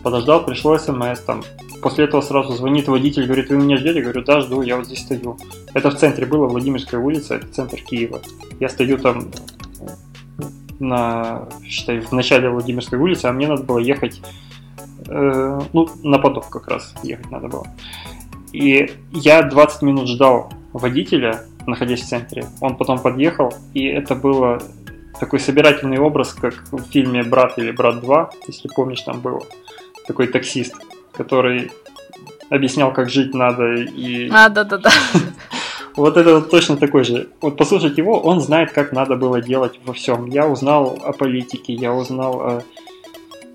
Подождал, 0.01 0.45
пришло 0.45 0.77
смс, 0.77 1.19
там 1.19 1.43
После 1.81 2.05
этого 2.05 2.21
сразу 2.21 2.53
звонит 2.53 2.87
водитель, 2.87 3.25
говорит, 3.25 3.49
вы 3.49 3.57
меня 3.57 3.77
ждете? 3.77 4.01
Говорю, 4.01 4.23
да, 4.23 4.41
жду, 4.41 4.61
я 4.61 4.75
вот 4.75 4.85
здесь 4.85 4.99
стою. 4.99 5.37
Это 5.73 5.91
в 5.91 5.95
центре 5.95 6.25
было, 6.25 6.47
Владимирская 6.47 6.99
улица, 6.99 7.35
это 7.35 7.47
центр 7.47 7.77
Киева. 7.77 8.21
Я 8.59 8.69
стою 8.69 8.97
там 8.97 9.31
на, 10.79 11.47
считай, 11.65 11.99
в 11.99 12.11
начале 12.11 12.49
Владимирской 12.49 12.99
улицы, 12.99 13.25
а 13.25 13.31
мне 13.31 13.47
надо 13.47 13.63
было 13.63 13.79
ехать, 13.79 14.21
э, 15.07 15.61
ну, 15.73 15.89
на 16.03 16.19
Подов 16.19 16.49
как 16.49 16.67
раз 16.67 16.93
ехать 17.03 17.29
надо 17.31 17.47
было. 17.47 17.67
И 18.51 18.91
я 19.11 19.43
20 19.43 19.81
минут 19.81 20.07
ждал 20.07 20.51
водителя, 20.73 21.43
находясь 21.65 22.01
в 22.01 22.07
центре. 22.07 22.45
Он 22.61 22.75
потом 22.77 22.99
подъехал, 22.99 23.53
и 23.73 23.85
это 23.85 24.15
было 24.15 24.61
такой 25.19 25.39
собирательный 25.39 25.99
образ, 25.99 26.33
как 26.33 26.55
в 26.71 26.81
фильме 26.91 27.23
«Брат» 27.23 27.57
или 27.57 27.71
«Брат 27.71 28.03
2», 28.03 28.29
если 28.47 28.69
помнишь, 28.69 29.01
там 29.01 29.19
было. 29.19 29.41
Такой 30.07 30.27
таксист 30.27 30.73
который 31.19 31.69
объяснял, 32.49 32.93
как 32.93 33.09
жить 33.09 33.33
надо 33.33 33.73
и... 33.75 34.29
А, 34.31 34.49
да-да-да. 34.49 34.89
Вот 35.95 36.15
это 36.15 36.35
вот 36.35 36.49
точно 36.49 36.77
такой 36.77 37.03
же. 37.03 37.27
Вот 37.41 37.57
послушать 37.57 37.97
его, 37.97 38.21
он 38.21 38.39
знает, 38.39 38.71
как 38.71 38.93
надо 38.93 39.17
было 39.17 39.41
делать 39.41 39.79
во 39.83 39.91
всем. 39.91 40.27
Я 40.27 40.47
узнал 40.47 40.97
о 41.03 41.11
политике, 41.11 41.73
я 41.73 41.93
узнал 41.93 42.39
о 42.39 42.63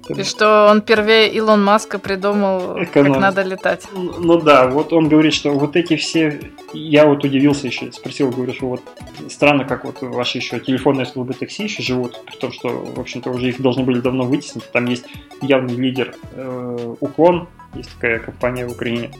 и 0.08 0.22
что 0.22 0.68
он 0.70 0.82
первее 0.82 1.32
Илон 1.32 1.64
Маска 1.64 1.98
придумал, 1.98 2.82
Эконом... 2.82 3.12
как 3.12 3.22
надо 3.22 3.42
летать. 3.42 3.86
Ну 3.94 4.40
да, 4.40 4.68
вот 4.68 4.92
он 4.92 5.08
говорит, 5.08 5.32
что 5.32 5.52
вот 5.52 5.76
эти 5.76 5.96
все... 5.96 6.40
Я 6.72 7.06
вот 7.06 7.24
удивился 7.24 7.66
еще, 7.66 7.90
спросил, 7.92 8.30
говорю, 8.30 8.52
что 8.52 8.66
вот 8.68 8.82
странно, 9.30 9.64
как 9.64 9.84
вот 9.84 10.02
ваши 10.02 10.38
еще 10.38 10.60
телефонные 10.60 11.06
службы 11.06 11.34
такси 11.34 11.64
еще 11.64 11.82
живут, 11.82 12.20
при 12.26 12.36
том, 12.36 12.52
что, 12.52 12.68
в 12.68 13.00
общем-то, 13.00 13.30
уже 13.30 13.48
их 13.48 13.60
должны 13.60 13.84
были 13.84 14.00
давно 14.00 14.24
вытеснить. 14.24 14.70
Там 14.72 14.86
есть 14.86 15.04
явный 15.40 15.74
лидер 15.74 16.14
э, 16.32 16.94
Уклон, 17.00 17.48
есть 17.74 17.90
такая 17.94 18.18
компания 18.18 18.66
в 18.66 18.72
Украине. 18.72 19.10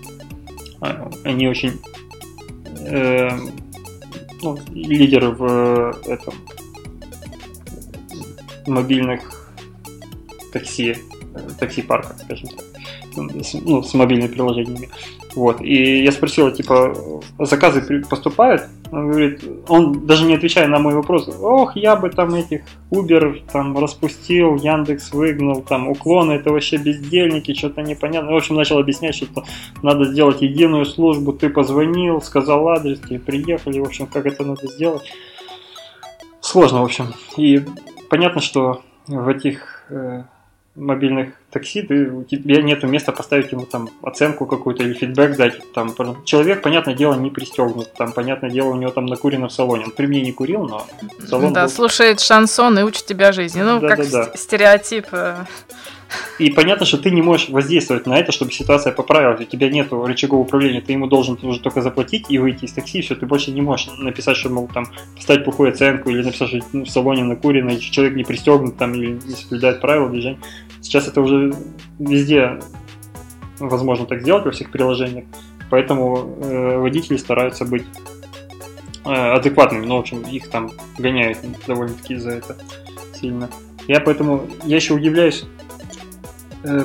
А, 0.80 1.10
они 1.24 1.48
очень... 1.48 1.80
Э, 2.86 3.30
ну, 4.42 4.58
лидеры 4.74 5.30
в 5.30 5.44
э, 6.06 6.12
этом 6.12 6.34
мобильных 8.66 9.43
такси, 10.54 10.96
такси-парка, 11.58 12.14
скажем 12.24 12.48
так, 12.48 12.64
ну, 13.16 13.82
с 13.82 13.94
мобильными 13.94 14.28
приложениями. 14.28 14.88
Вот. 15.34 15.60
И 15.60 16.04
я 16.04 16.12
спросил, 16.12 16.50
типа, 16.52 16.94
заказы 17.40 18.04
поступают? 18.08 18.62
Он 18.92 19.10
говорит, 19.10 19.42
он 19.68 20.06
даже 20.06 20.24
не 20.24 20.36
отвечая 20.36 20.68
на 20.68 20.78
мой 20.78 20.94
вопрос, 20.94 21.28
ох, 21.28 21.76
я 21.76 21.96
бы 21.96 22.08
там 22.08 22.34
этих 22.34 22.62
Uber 22.92 23.42
там 23.52 23.76
распустил, 23.76 24.54
Яндекс 24.54 25.12
выгнал, 25.12 25.62
там 25.62 25.88
уклоны, 25.88 26.34
это 26.34 26.52
вообще 26.52 26.76
бездельники, 26.76 27.52
что-то 27.54 27.82
непонятно. 27.82 28.30
В 28.32 28.36
общем, 28.36 28.54
начал 28.54 28.78
объяснять, 28.78 29.16
что 29.16 29.26
надо 29.82 30.04
сделать 30.04 30.42
единую 30.42 30.86
службу, 30.86 31.32
ты 31.32 31.48
позвонил, 31.50 32.22
сказал 32.22 32.68
адрес, 32.68 33.00
тебе 33.00 33.18
приехали, 33.18 33.80
в 33.80 33.84
общем, 33.84 34.06
как 34.06 34.26
это 34.26 34.44
надо 34.44 34.68
сделать. 34.68 35.02
Сложно, 36.40 36.82
в 36.82 36.84
общем. 36.84 37.12
И 37.36 37.60
понятно, 38.08 38.40
что 38.40 38.82
в 39.08 39.28
этих 39.28 39.86
э, 39.90 40.22
мобильных 40.76 41.34
такси, 41.50 41.82
ты, 41.82 42.10
у 42.10 42.24
тебя 42.24 42.60
нет 42.62 42.82
места 42.82 43.12
поставить 43.12 43.52
ему 43.52 43.64
там 43.64 43.88
оценку 44.02 44.46
какую-то 44.46 44.82
или 44.82 44.94
фидбэк 44.94 45.36
дать. 45.36 45.72
Там, 45.72 45.94
человек, 46.24 46.62
понятное 46.62 46.94
дело, 46.94 47.14
не 47.14 47.30
пристегнут. 47.30 47.92
Там, 47.94 48.12
понятное 48.12 48.50
дело, 48.50 48.70
у 48.70 48.76
него 48.76 48.90
там 48.90 49.06
накурено 49.06 49.48
в 49.48 49.52
салоне. 49.52 49.84
Он 49.84 49.90
при 49.92 50.06
мне 50.06 50.22
не 50.22 50.32
курил, 50.32 50.66
но 50.66 50.86
салон 51.28 51.52
Да, 51.52 51.62
был... 51.62 51.68
слушает 51.70 52.20
шансон 52.20 52.78
и 52.78 52.82
учит 52.82 53.06
тебя 53.06 53.32
жизни. 53.32 53.62
Ну, 53.62 53.80
да, 53.80 53.96
как 53.96 54.10
да, 54.10 54.24
да. 54.26 54.36
стереотип. 54.36 55.06
И 56.38 56.50
понятно, 56.50 56.84
что 56.84 56.98
ты 56.98 57.10
не 57.10 57.22
можешь 57.22 57.48
воздействовать 57.48 58.06
на 58.06 58.18
это, 58.18 58.32
чтобы 58.32 58.52
ситуация 58.52 58.92
поправилась. 58.92 59.40
У 59.40 59.44
тебя 59.44 59.70
нет 59.70 59.88
рычага 59.92 60.34
управления, 60.34 60.80
ты 60.80 60.92
ему 60.92 61.06
должен 61.06 61.38
уже 61.42 61.60
только 61.60 61.80
заплатить 61.80 62.26
и 62.28 62.38
выйти 62.38 62.64
из 62.64 62.72
такси, 62.72 63.02
все, 63.02 63.14
ты 63.14 63.26
больше 63.26 63.52
не 63.52 63.62
можешь 63.62 63.88
написать, 63.98 64.36
что 64.36 64.50
мол, 64.50 64.68
там 64.72 64.86
поставить 65.14 65.44
плохую 65.44 65.70
оценку 65.70 66.10
или 66.10 66.22
написать, 66.22 66.48
что 66.48 66.60
ну, 66.72 66.84
в 66.84 66.90
салоне 66.90 67.24
накурено, 67.24 67.70
и 67.70 67.80
человек 67.80 68.16
не 68.16 68.24
пристегнут 68.24 68.76
там 68.76 68.94
или 68.94 69.12
не 69.12 69.34
соблюдает 69.34 69.80
правила 69.80 70.08
движения. 70.08 70.38
Сейчас 70.80 71.08
это 71.08 71.20
уже 71.20 71.54
везде 71.98 72.60
возможно 73.58 74.06
так 74.06 74.22
сделать 74.22 74.44
во 74.44 74.50
всех 74.50 74.70
приложениях, 74.70 75.24
поэтому 75.70 76.36
э, 76.42 76.78
водители 76.78 77.16
стараются 77.16 77.64
быть 77.64 77.84
э, 79.04 79.10
адекватными, 79.10 79.86
но 79.86 79.96
в 79.96 80.00
общем 80.00 80.22
их 80.22 80.50
там 80.50 80.72
гоняют 80.98 81.38
довольно-таки 81.66 82.16
за 82.16 82.32
это 82.32 82.56
сильно. 83.14 83.48
Я 83.86 84.00
поэтому, 84.00 84.48
я 84.64 84.76
еще 84.76 84.94
удивляюсь, 84.94 85.44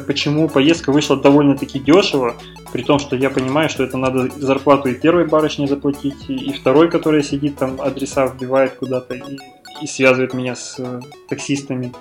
почему 0.08 0.50
поездка 0.50 0.92
вышла 0.92 1.16
довольно-таки 1.18 1.80
дешево, 1.80 2.36
при 2.74 2.84
том, 2.84 3.00
что 3.00 3.16
я 3.16 3.30
понимаю, 3.30 3.70
что 3.70 3.84
это 3.84 3.98
надо 3.98 4.30
зарплату 4.38 4.90
и 4.90 4.94
первой 4.94 5.26
барышне 5.26 5.68
заплатить, 5.68 6.30
и 6.30 6.52
второй, 6.52 6.90
которая 6.90 7.24
сидит 7.24 7.58
там, 7.58 7.80
адреса 7.80 8.26
вбивает 8.26 8.76
куда-то 8.76 9.16
и, 9.16 9.38
и 9.82 9.88
связывает 9.88 10.34
меня 10.34 10.56
с 10.56 10.76
э, 10.80 11.00
таксистами. 11.30 11.94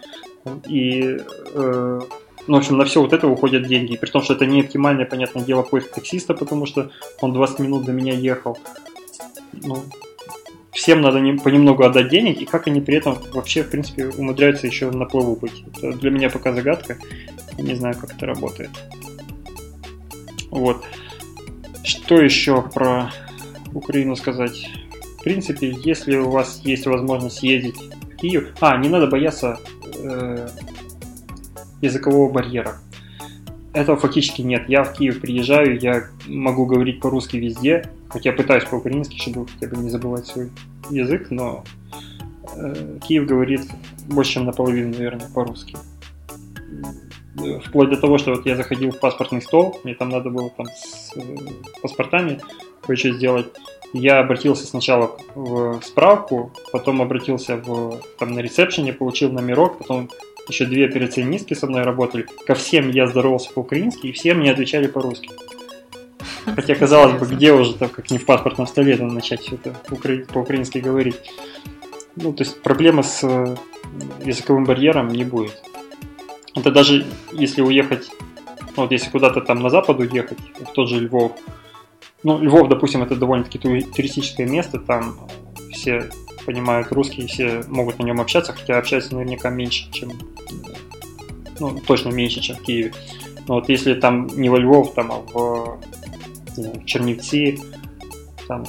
И, 0.67 1.19
э, 1.55 2.01
ну, 2.47 2.55
в 2.55 2.59
общем, 2.59 2.79
на 2.79 2.85
все 2.85 3.01
вот 3.01 3.13
это 3.13 3.29
уходят 3.29 3.67
деньги. 3.67 3.97
При 3.97 4.11
том, 4.11 4.23
что 4.23 4.35
это 4.35 4.47
не 4.47 4.61
оптимальное, 4.61 5.07
понятное 5.07 5.45
дело, 5.45 5.63
поиск 5.63 5.91
таксиста, 5.91 6.35
потому 6.35 6.67
что 6.67 6.91
он 7.21 7.33
20 7.33 7.61
минут 7.61 7.85
до 7.85 7.93
меня 7.93 8.15
ехал. 8.15 8.59
Ну, 9.53 9.85
всем 10.73 11.01
надо 11.01 11.21
не, 11.21 11.33
понемногу 11.33 11.85
отдать 11.85 12.09
денег, 12.09 12.41
и 12.41 12.45
как 12.45 12.67
они 12.67 12.81
при 12.81 12.97
этом 12.97 13.19
вообще, 13.33 13.63
в 13.63 13.71
принципе, 13.71 14.09
умудряются 14.09 14.67
еще 14.67 14.91
на 14.91 15.07
плаву 15.07 15.37
быть. 15.37 15.65
Это 15.77 15.93
для 15.93 16.11
меня 16.11 16.31
пока 16.31 16.53
загадка. 16.53 16.97
Не 17.59 17.75
знаю, 17.75 17.97
как 18.01 18.15
это 18.15 18.27
работает. 18.27 18.71
Вот. 20.51 20.85
Что 21.85 22.17
еще 22.17 22.63
про 22.63 23.11
Украину 23.75 24.17
сказать? 24.17 24.69
В 25.19 25.23
принципе, 25.23 25.77
если 25.85 26.17
у 26.17 26.31
вас 26.31 26.61
есть 26.65 26.87
возможность 26.87 27.43
ездить 27.43 27.77
в 27.77 28.17
Киев... 28.17 28.55
А, 28.61 28.77
не 28.77 28.89
надо 28.89 29.09
бояться 29.09 29.59
э, 29.97 30.49
языкового 31.81 32.33
барьера. 32.33 32.79
Этого 33.73 33.99
фактически 33.99 34.43
нет. 34.43 34.69
Я 34.69 34.85
в 34.85 34.93
Киев 34.93 35.21
приезжаю, 35.21 35.79
я 35.79 36.05
могу 36.27 36.67
говорить 36.67 37.01
по-русски 37.01 37.37
везде, 37.37 37.91
хотя 38.09 38.33
пытаюсь 38.33 38.65
по-украински, 38.65 39.19
чтобы 39.19 39.47
хотя 39.47 39.69
бы 39.69 39.83
не 39.83 39.91
забывать 39.91 40.27
свой 40.27 40.51
язык, 40.91 41.31
но 41.31 41.65
э, 42.57 42.99
Киев 43.07 43.27
говорит 43.27 43.63
больше, 44.09 44.35
чем 44.35 44.47
наполовину, 44.47 44.97
наверное, 44.97 45.29
по-русски. 45.29 45.77
Вплоть 47.65 47.91
до 47.91 47.97
того, 47.97 48.19
что 48.19 48.35
вот 48.35 48.47
я 48.47 48.57
заходил 48.57 48.91
в 48.91 49.01
паспортный 49.01 49.43
стол, 49.43 49.81
мне 49.85 49.95
там 49.95 50.09
надо 50.09 50.31
было 50.31 50.51
там 50.51 50.67
с 50.67 51.13
э, 51.17 51.21
паспортами 51.83 52.41
кое-что 52.83 53.13
сделать. 53.13 53.47
Я 53.93 54.21
обратился 54.21 54.67
сначала 54.67 55.17
в 55.35 55.81
справку, 55.83 56.53
потом 56.73 57.01
обратился 57.01 57.57
в, 57.57 58.01
там, 58.19 58.33
на 58.33 58.41
ресепшене, 58.41 58.93
получил 58.93 59.33
номерок, 59.33 59.79
потом 59.79 60.11
еще 60.49 60.67
две 60.67 60.87
операционистки 60.87 61.55
со 61.55 61.67
мной 61.67 61.83
работали. 61.83 62.27
Ко 62.47 62.55
всем 62.55 62.91
я 62.91 63.07
здоровался 63.07 63.51
по-украински, 63.53 64.09
и 64.09 64.13
все 64.13 64.35
мне 64.35 64.51
отвечали 64.51 64.87
по-русски. 64.87 65.31
Хотя, 66.45 66.75
казалось 66.75 67.19
бы, 67.19 67.27
где 67.27 67.53
уже, 67.53 67.75
так 67.75 67.93
как 67.93 68.11
не 68.11 68.19
в 68.19 68.25
паспортном 68.25 68.67
столе, 68.67 68.97
там 68.97 69.09
начать 69.09 69.41
все 69.41 69.57
это 69.57 69.75
по-украински 70.33 70.79
говорить. 70.79 71.17
Ну, 72.17 72.33
то 72.33 72.43
есть 72.43 72.63
проблема 72.63 73.03
с 73.03 73.23
э, 73.23 73.57
языковым 74.25 74.65
барьером 74.65 75.09
не 75.09 75.25
будет. 75.25 75.63
Это 76.55 76.71
даже 76.71 77.07
если 77.33 77.63
уехать, 77.63 78.09
ну, 78.77 78.83
вот 78.83 78.93
если 78.93 79.11
куда-то 79.11 79.41
там 79.41 79.61
на 79.61 79.71
запад 79.71 79.99
уехать, 80.01 80.39
в 80.61 80.73
тот 80.73 80.89
же 80.89 81.01
Львов, 81.01 81.33
ну, 82.23 82.39
Львов, 82.39 82.69
допустим, 82.69 83.03
это 83.03 83.17
довольно-таки 83.17 83.59
туристическое 83.59 84.47
место, 84.47 84.79
там 84.79 85.17
все 85.73 86.11
понимают 86.47 86.93
русский, 86.93 87.27
все 87.27 87.63
могут 87.69 87.99
на 87.99 88.05
нем 88.05 88.21
общаться, 88.21 88.53
хотя 88.53 88.79
общаются 88.79 89.15
наверняка 89.15 89.51
меньше, 89.51 89.91
чем, 89.93 90.13
ну, 91.61 91.81
точно 91.87 92.09
меньше, 92.09 92.41
чем 92.41 92.57
в 92.57 92.63
Киеве. 92.63 92.93
Но 93.47 93.55
вот 93.55 93.69
если 93.69 93.95
там 93.95 94.27
не 94.27 94.49
во 94.49 94.59
Львов, 94.59 94.95
там, 94.95 95.13
а 95.13 95.19
в, 95.33 95.79
в 96.57 96.85
Чернівці, 96.85 97.59
там 98.49 98.65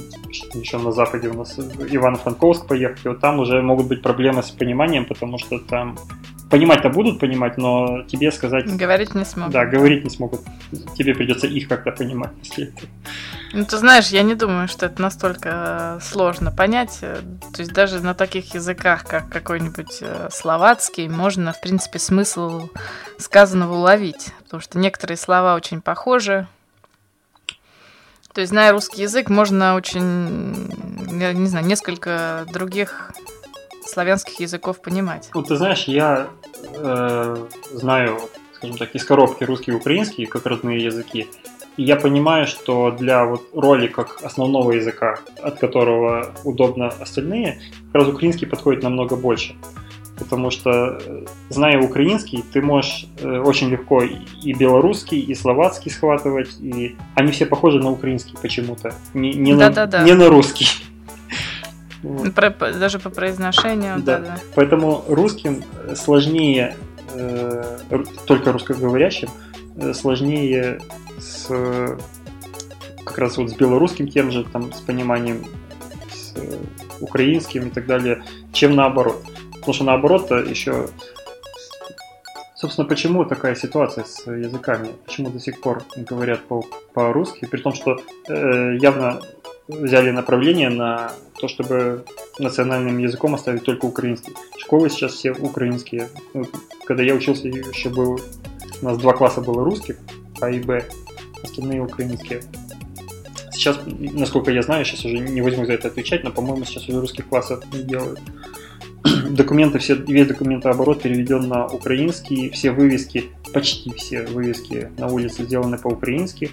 еще 0.54 0.78
на 0.78 0.92
западе 0.92 1.30
у 1.30 1.34
нас 1.34 1.58
Ивано-Франковск 1.58 2.68
поехать, 2.68 3.06
вот 3.06 3.20
там 3.20 3.39
уже 3.39 3.62
могут 3.62 3.88
быть 3.88 4.02
проблемы 4.02 4.44
с 4.44 4.52
пониманием, 4.52 5.06
потому 5.06 5.39
что 5.39 5.58
там 5.60 5.98
Понимать-то 6.50 6.89
будут 6.89 7.20
понимать, 7.20 7.58
но 7.58 8.02
тебе 8.08 8.32
сказать... 8.32 8.65
Говорить 8.76 9.13
не 9.13 9.24
смогут. 9.24 9.54
Да, 9.54 9.65
говорить 9.65 10.04
не 10.04 10.10
смогут. 10.10 10.42
Тебе 10.98 11.13
придется 11.13 11.46
их 11.46 11.68
как-то 11.68 11.92
понимать, 11.92 12.32
если 12.44 12.70
это... 12.70 12.88
Ну, 13.54 13.65
ты 13.65 13.78
знаешь, 13.78 14.08
я 14.08 14.24
не 14.24 14.34
думаю, 14.34 14.68
что 14.68 14.88
это 14.88 15.00
настолько 15.02 16.00
сложно 16.02 16.52
понять. 16.52 17.00
То 17.02 17.60
есть 17.60 17.72
даже 17.72 18.00
на 18.02 18.15
таких 18.15 18.56
языках, 18.56 19.06
как 19.06 19.30
какой-нибудь 19.30 20.00
э, 20.02 20.30
словацкий, 20.32 21.08
можно, 21.08 21.54
в 21.54 21.62
принципе, 21.62 22.00
смысл 22.00 22.70
сказанного 23.18 23.76
уловить. 23.76 24.34
Потому 24.44 24.62
что 24.62 24.80
некоторые 24.80 25.18
слова 25.18 25.56
очень 25.56 25.82
похожи. 25.82 26.48
То 28.34 28.42
есть, 28.42 28.52
зная 28.52 28.72
русский 28.72 29.02
язык, 29.02 29.30
можно 29.30 29.76
очень, 29.76 30.72
я 31.20 31.34
не 31.34 31.48
знаю, 31.48 31.65
несколько 31.65 32.46
других 32.52 33.12
славянских 33.86 34.39
языков 34.39 34.82
понимать. 34.82 35.30
Ну, 35.34 35.42
ты 35.42 35.56
знаешь, 35.56 35.86
я 35.86 36.28
э, 36.76 37.48
знаю, 37.72 38.20
скажем 38.54 38.78
так, 38.78 38.94
из 38.96 39.04
коробки 39.04 39.44
русский 39.44 39.72
и 39.72 39.74
украинский 39.74 40.26
как 40.26 40.46
родные 40.46 40.84
языки. 40.84 41.28
И 41.78 41.84
я 41.84 41.96
понимаю, 41.96 42.46
что 42.46 42.92
для 42.92 43.26
вот 43.26 43.50
роли 43.54 43.88
как 43.88 44.22
основного 44.24 44.74
языка, 44.74 45.20
от 45.42 45.60
которого 45.60 46.34
удобно 46.44 46.88
остальные, 46.88 47.62
как 47.92 48.02
раз 48.02 48.08
украинский 48.10 48.48
подходит 48.48 48.84
намного 48.84 49.15
больше. 49.15 49.56
Потому 50.19 50.51
что, 50.51 50.99
э, 50.99 51.25
зная 51.49 51.82
украинский, 51.82 52.43
ты 52.53 52.62
можешь 52.62 53.08
э, 53.21 53.39
очень 53.39 53.69
легко 53.69 54.03
и 54.03 54.53
белорусский, 54.53 55.19
и 55.19 55.34
словацкий 55.34 55.91
схватывать, 55.91 56.60
и 56.60 56.95
они 57.15 57.32
все 57.32 57.45
похожи 57.45 57.79
на 57.79 57.89
украинский 57.89 58.36
почему-то, 58.41 58.93
не, 59.13 59.34
не, 59.34 59.53
на, 59.53 59.69
не 60.03 60.13
на 60.13 60.29
русский. 60.29 60.67
Про, 62.36 62.51
даже 62.73 62.99
по 62.99 63.10
произношению, 63.10 63.99
да. 63.99 64.19
да, 64.19 64.25
да. 64.25 64.39
Поэтому 64.55 65.03
русским 65.08 65.63
сложнее, 65.95 66.75
э, 67.13 67.79
только 68.25 68.51
русскоговорящим, 68.51 69.29
э, 69.77 69.93
сложнее 69.93 70.79
с 71.17 71.49
как 73.10 73.17
раз 73.17 73.38
вот 73.38 73.49
с 73.49 73.53
белорусским 73.53 74.08
тем 74.08 74.32
же, 74.32 74.43
там, 74.43 74.71
с 74.71 74.82
пониманием, 74.82 75.43
с 76.12 76.36
украинским 76.99 77.67
и 77.67 77.71
так 77.71 77.88
далее, 77.88 78.23
чем 78.53 78.75
наоборот. 78.75 79.23
Потому 79.25 79.38
что 79.74 79.84
наоборот 79.84 80.32
еще 80.32 80.88
Собственно, 82.60 82.86
почему 82.86 83.24
такая 83.24 83.56
ситуация 83.56 84.04
с 84.04 84.30
языками? 84.30 84.89
Почему 85.06 85.30
до 85.30 85.39
сих 85.39 85.62
пор 85.62 85.84
говорят 85.95 86.41
по- 86.41 86.65
по-русски? 86.93 87.45
При 87.45 87.62
том, 87.62 87.74
что 87.74 88.02
э, 88.28 88.76
явно 88.82 89.22
взяли 89.69 90.12
направление 90.12 90.69
на 90.69 91.13
то, 91.39 91.48
чтобы 91.48 92.04
национальным 92.38 92.98
языком 92.98 93.34
оставить 93.34 93.63
только 93.63 93.86
украинский. 93.86 94.34
Школы 94.58 94.89
сейчас 94.89 95.13
все 95.13 95.32
украинские. 95.32 96.10
Когда 96.86 97.02
я 97.02 97.15
учился, 97.15 97.48
еще 97.48 97.89
был... 97.89 98.19
У 98.82 98.86
нас 98.86 98.98
два 98.98 99.13
класса 99.13 99.39
было 99.39 99.63
русских, 99.63 99.95
А 100.41 100.50
и 100.50 100.60
Б, 100.60 100.84
остальные 101.41 101.82
украинские. 101.82 102.41
Сейчас, 103.54 103.80
насколько 103.86 104.52
я 104.52 104.63
знаю, 104.63 104.84
сейчас 104.84 105.06
уже 105.06 105.19
не 105.19 105.41
возьму 105.41 105.65
за 105.65 105.74
это 105.74 105.88
отвечать, 105.88 106.26
но, 106.26 106.32
по-моему, 106.32 106.65
сейчас 106.65 106.89
уже 106.89 107.00
русских 107.00 107.28
классов 107.28 107.63
не 107.72 107.84
делают. 107.84 108.19
Документы, 109.30 109.80
все, 109.80 109.96
весь 109.96 110.28
документооборот 110.28 111.02
переведен 111.04 111.48
на 111.48 111.68
украинский, 111.68 112.50
все 112.50 112.72
вывески, 112.72 113.26
почти 113.54 113.94
все 113.94 114.24
вывески 114.24 114.89
на 114.98 115.08
улице 115.08 115.44
сделаны 115.44 115.78
по-украински 115.78 116.52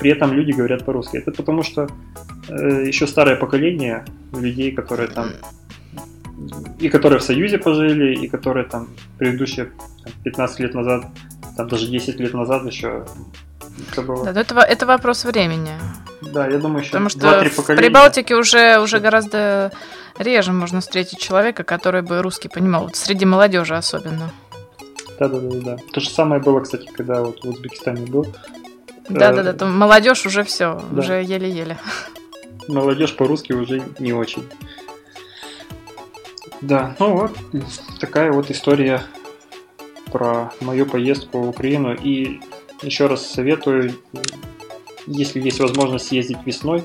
при 0.00 0.10
этом 0.10 0.32
люди 0.32 0.52
говорят 0.52 0.84
по-русски. 0.84 1.18
Это 1.18 1.30
потому 1.30 1.62
что 1.62 1.88
э, 2.48 2.86
еще 2.86 3.06
старое 3.06 3.36
поколение 3.36 4.04
людей, 4.32 4.72
которые 4.72 5.08
там 5.08 5.28
и 6.78 6.88
которые 6.88 7.18
в 7.18 7.22
Союзе 7.22 7.58
пожили, 7.58 8.14
и 8.14 8.26
которые 8.26 8.64
там 8.64 8.88
предыдущие 9.18 9.66
там, 10.02 10.12
15 10.24 10.60
лет 10.60 10.74
назад, 10.74 11.06
там 11.56 11.68
даже 11.68 11.86
10 11.86 12.18
лет 12.18 12.32
назад 12.32 12.64
еще 12.64 13.04
это 13.90 14.02
было. 14.02 14.32
Да, 14.32 14.40
это, 14.40 14.58
это 14.60 14.86
вопрос 14.86 15.24
времени. 15.24 15.72
Да, 16.20 16.46
я 16.46 16.58
думаю, 16.58 16.80
еще 16.80 16.90
Потому 16.90 17.08
что 17.08 17.44
в 17.44 17.66
Прибалтике 17.66 18.36
уже, 18.36 18.78
уже 18.80 19.00
гораздо 19.00 19.72
реже 20.18 20.52
можно 20.52 20.80
встретить 20.80 21.18
человека, 21.18 21.64
который 21.64 22.02
бы 22.02 22.22
русский 22.22 22.48
понимал, 22.48 22.84
вот 22.84 22.96
среди 22.96 23.24
молодежи 23.24 23.76
особенно. 23.76 24.30
Да, 25.18 25.28
да, 25.28 25.38
да, 25.38 25.60
да. 25.60 25.76
То 25.92 26.00
же 26.00 26.10
самое 26.10 26.40
было, 26.40 26.60
кстати, 26.60 26.86
когда 26.86 27.22
вот 27.22 27.42
в 27.44 27.48
Узбекистане 27.48 28.06
был. 28.06 28.26
Да-да-да, 29.08 29.52
там 29.52 29.76
молодежь 29.76 30.24
уже 30.24 30.44
все, 30.44 30.80
да. 30.90 31.00
уже 31.00 31.22
еле-еле. 31.22 31.76
Молодежь 32.68 33.16
по-русски 33.16 33.52
уже 33.52 33.82
не 33.98 34.12
очень. 34.12 34.48
Да, 36.60 36.94
ну 36.98 37.16
вот 37.16 37.32
такая 37.98 38.32
вот 38.32 38.50
история 38.50 39.02
про 40.12 40.52
мою 40.60 40.86
поездку 40.86 41.40
в 41.40 41.48
Украину. 41.48 41.94
И 41.94 42.40
еще 42.82 43.06
раз 43.06 43.26
советую, 43.26 43.94
если 45.06 45.40
есть 45.40 45.60
возможность 45.60 46.08
съездить 46.08 46.38
весной 46.44 46.84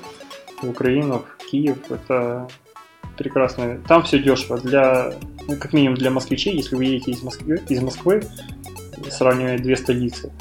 в 0.62 0.70
Украину, 0.70 1.26
в 1.40 1.46
Киев, 1.46 1.78
это 1.90 2.48
прекрасно. 3.18 3.80
Там 3.88 4.04
все 4.04 4.20
дешево. 4.20 4.58
Для, 4.58 5.14
ну, 5.48 5.56
как 5.58 5.74
минимум 5.74 5.96
для 5.96 6.12
москвичей, 6.12 6.56
если 6.56 6.76
вы 6.76 6.86
едете 6.86 7.12
из 7.12 7.24
Москвы, 7.24 7.62
из 7.70 7.82
Москвы 7.82 8.24
сравнивая 9.10 9.58
две 9.58 9.76
столицы, 9.76 10.32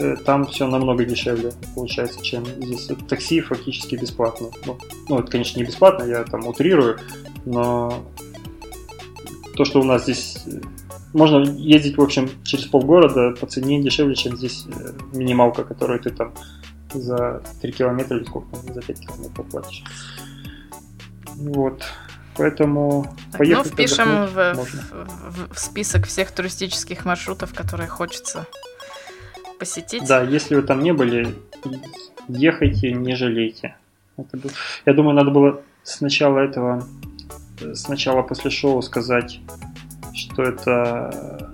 Э, 0.00 0.16
там 0.16 0.46
все 0.46 0.66
намного 0.66 1.04
дешевле 1.04 1.52
получается, 1.74 2.22
чем 2.22 2.46
здесь. 2.46 2.88
Такси 3.08 3.40
фактически 3.40 3.96
бесплатно. 3.96 4.48
Ну, 4.64 4.78
ну, 5.08 5.18
это, 5.18 5.30
конечно, 5.30 5.58
не 5.58 5.64
бесплатно, 5.64 6.04
я 6.04 6.24
там 6.24 6.46
утрирую, 6.46 6.98
но 7.44 8.02
то, 9.56 9.64
что 9.64 9.80
у 9.80 9.84
нас 9.84 10.04
здесь 10.04 10.38
э, 10.46 10.60
можно 11.12 11.38
ездить, 11.44 11.96
в 11.96 12.02
общем, 12.02 12.30
через 12.44 12.66
полгорода 12.66 13.32
по 13.32 13.46
цене 13.46 13.82
дешевле, 13.82 14.14
чем 14.14 14.36
здесь 14.36 14.66
э, 14.66 14.92
минималка, 15.12 15.64
которую 15.64 16.00
ты 16.00 16.10
там 16.10 16.32
за 16.92 17.42
3 17.60 17.72
километра 17.72 18.16
или 18.16 18.24
сколько, 18.24 18.56
за 18.72 18.80
5 18.80 19.00
километров 19.00 19.46
платишь. 19.46 19.84
Вот. 21.36 21.82
Поэтому 22.36 23.06
так, 23.32 23.38
поехать 23.38 23.66
ну, 23.66 23.72
впишем 23.72 24.26
в, 24.26 24.54
в, 24.54 25.54
в 25.54 25.58
список 25.58 26.06
всех 26.06 26.30
туристических 26.30 27.04
маршрутов, 27.04 27.52
которые 27.54 27.88
хочется 27.88 28.46
посетить. 29.58 30.06
Да, 30.06 30.22
если 30.22 30.54
вы 30.54 30.62
там 30.62 30.82
не 30.82 30.92
были, 30.92 31.34
ехайте, 32.28 32.92
не 32.92 33.14
жалейте. 33.14 33.76
Это 34.16 34.36
был... 34.36 34.50
Я 34.86 34.94
думаю, 34.94 35.14
надо 35.14 35.30
было 35.30 35.60
сначала 35.82 36.38
этого, 36.38 36.86
сначала 37.74 38.22
после 38.22 38.50
шоу 38.50 38.80
сказать, 38.82 39.40
что 40.20 40.42
это... 40.42 41.50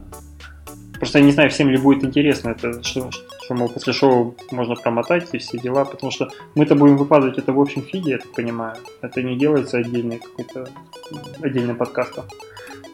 Просто 0.98 1.18
я 1.18 1.24
не 1.24 1.32
знаю, 1.32 1.50
всем 1.50 1.68
ли 1.68 1.76
будет 1.76 2.04
интересно 2.04 2.50
это, 2.50 2.82
что, 2.82 3.10
что 3.10 3.54
мол, 3.54 3.68
после 3.68 3.92
шоу 3.92 4.34
можно 4.50 4.74
промотать 4.76 5.28
и 5.32 5.38
все 5.38 5.58
дела, 5.58 5.84
потому 5.84 6.10
что 6.10 6.30
мы-то 6.54 6.74
будем 6.74 6.96
выкладывать 6.96 7.36
это 7.38 7.52
в 7.52 7.60
общем 7.60 7.82
фиде, 7.82 8.12
я 8.12 8.18
так 8.18 8.32
понимаю. 8.32 8.76
Это 9.02 9.22
не 9.22 9.36
делается 9.36 9.78
отдельный 9.78 10.18
какой-то 10.18 10.68
отдельным 11.42 11.76
подкастом. 11.76 12.24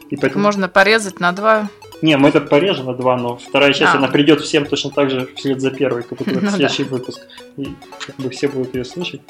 И 0.09 0.17
поэтому... 0.17 0.43
Можно 0.43 0.67
порезать 0.67 1.19
на 1.21 1.31
два 1.31 1.69
не, 2.03 2.17
мы 2.17 2.27
это 2.27 2.41
порежем 2.41 2.87
на 2.87 2.93
два, 2.93 3.15
но 3.15 3.37
вторая 3.37 3.71
часть, 3.71 3.93
а. 3.93 3.97
она 3.97 4.09
придет 4.09 4.41
всем 4.41 4.65
точно 4.65 4.89
так 4.89 5.09
же 5.09 5.29
вслед 5.37 5.61
за 5.61 5.71
первой, 5.71 6.03
как 6.03 6.17
будто 6.19 6.41
ну, 6.41 6.49
следующий 6.49 6.83
да. 6.83 6.89
выпуск. 6.89 7.21
И 7.55 7.69
как 8.05 8.17
бы 8.17 8.29
все 8.29 8.49
будут 8.49 8.75
ее 8.75 8.83
слышать. 8.83 9.21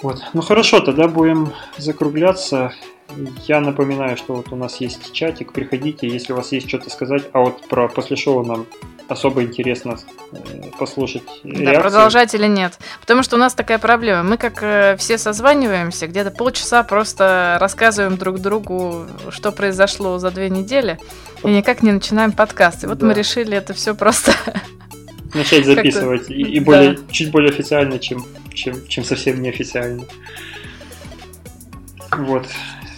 Вот. 0.00 0.18
Ну 0.32 0.40
хорошо, 0.40 0.80
тогда 0.80 1.08
будем 1.08 1.52
закругляться. 1.76 2.72
Я 3.46 3.60
напоминаю, 3.60 4.16
что 4.16 4.34
вот 4.34 4.52
у 4.52 4.56
нас 4.56 4.80
есть 4.80 5.12
чатик, 5.12 5.52
приходите, 5.52 6.08
если 6.08 6.32
у 6.32 6.36
вас 6.36 6.52
есть 6.52 6.68
что-то 6.68 6.90
сказать, 6.90 7.24
а 7.32 7.40
вот 7.40 7.66
про 7.68 7.88
после 7.88 8.16
шоу 8.16 8.44
нам 8.44 8.66
особо 9.08 9.42
интересно 9.42 9.98
э, 10.32 10.36
послушать 10.78 11.22
Да, 11.42 11.80
продолжать 11.80 12.34
или 12.34 12.46
нет. 12.46 12.78
Потому 13.00 13.22
что 13.22 13.36
у 13.36 13.38
нас 13.38 13.54
такая 13.54 13.78
проблема. 13.78 14.22
Мы 14.22 14.36
как 14.36 14.62
э, 14.62 14.96
все 14.98 15.18
созваниваемся, 15.18 16.06
где-то 16.06 16.30
полчаса 16.30 16.82
просто 16.84 17.58
рассказываем 17.60 18.16
друг 18.16 18.38
другу, 18.38 19.06
что 19.30 19.52
произошло 19.52 20.18
за 20.18 20.30
две 20.30 20.48
недели, 20.48 20.98
и 21.42 21.48
никак 21.48 21.82
не 21.82 21.92
начинаем 21.92 22.32
подкаст. 22.32 22.84
И 22.84 22.86
вот 22.86 22.98
да. 22.98 23.06
мы 23.06 23.14
решили 23.14 23.56
это 23.56 23.74
все 23.74 23.94
просто 23.94 24.32
начать 25.34 25.66
записывать. 25.66 26.30
И, 26.30 26.42
и 26.42 26.60
более, 26.60 26.92
да. 26.92 27.02
чуть 27.10 27.30
более 27.30 27.50
официально, 27.50 27.98
чем, 27.98 28.24
чем, 28.54 28.86
чем 28.86 29.04
совсем 29.04 29.42
неофициально. 29.42 30.04
Вот. 32.12 32.46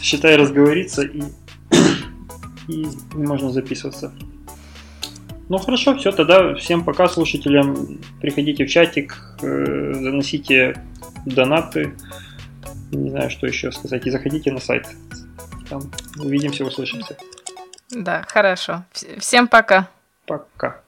Считай, 0.02 0.36
разговориться 0.36 1.02
и, 1.02 1.22
и 2.68 2.86
можно 3.14 3.50
записываться. 3.50 4.12
Ну 5.48 5.58
хорошо, 5.58 5.96
все, 5.96 6.12
тогда 6.12 6.54
всем 6.54 6.84
пока 6.84 7.08
слушателям. 7.08 7.98
Приходите 8.20 8.64
в 8.64 8.68
чатик, 8.70 9.16
э, 9.42 9.94
заносите 9.94 10.82
донаты. 11.24 11.94
Не 12.90 13.10
знаю, 13.10 13.30
что 13.30 13.46
еще 13.46 13.70
сказать. 13.70 14.06
И 14.06 14.10
заходите 14.10 14.50
на 14.50 14.60
сайт. 14.60 14.88
Там 15.68 15.82
увидимся, 16.18 16.64
услышимся. 16.64 17.16
Да, 17.90 18.24
хорошо. 18.28 18.84
Всем 19.18 19.48
пока. 19.48 19.88
Пока. 20.26 20.81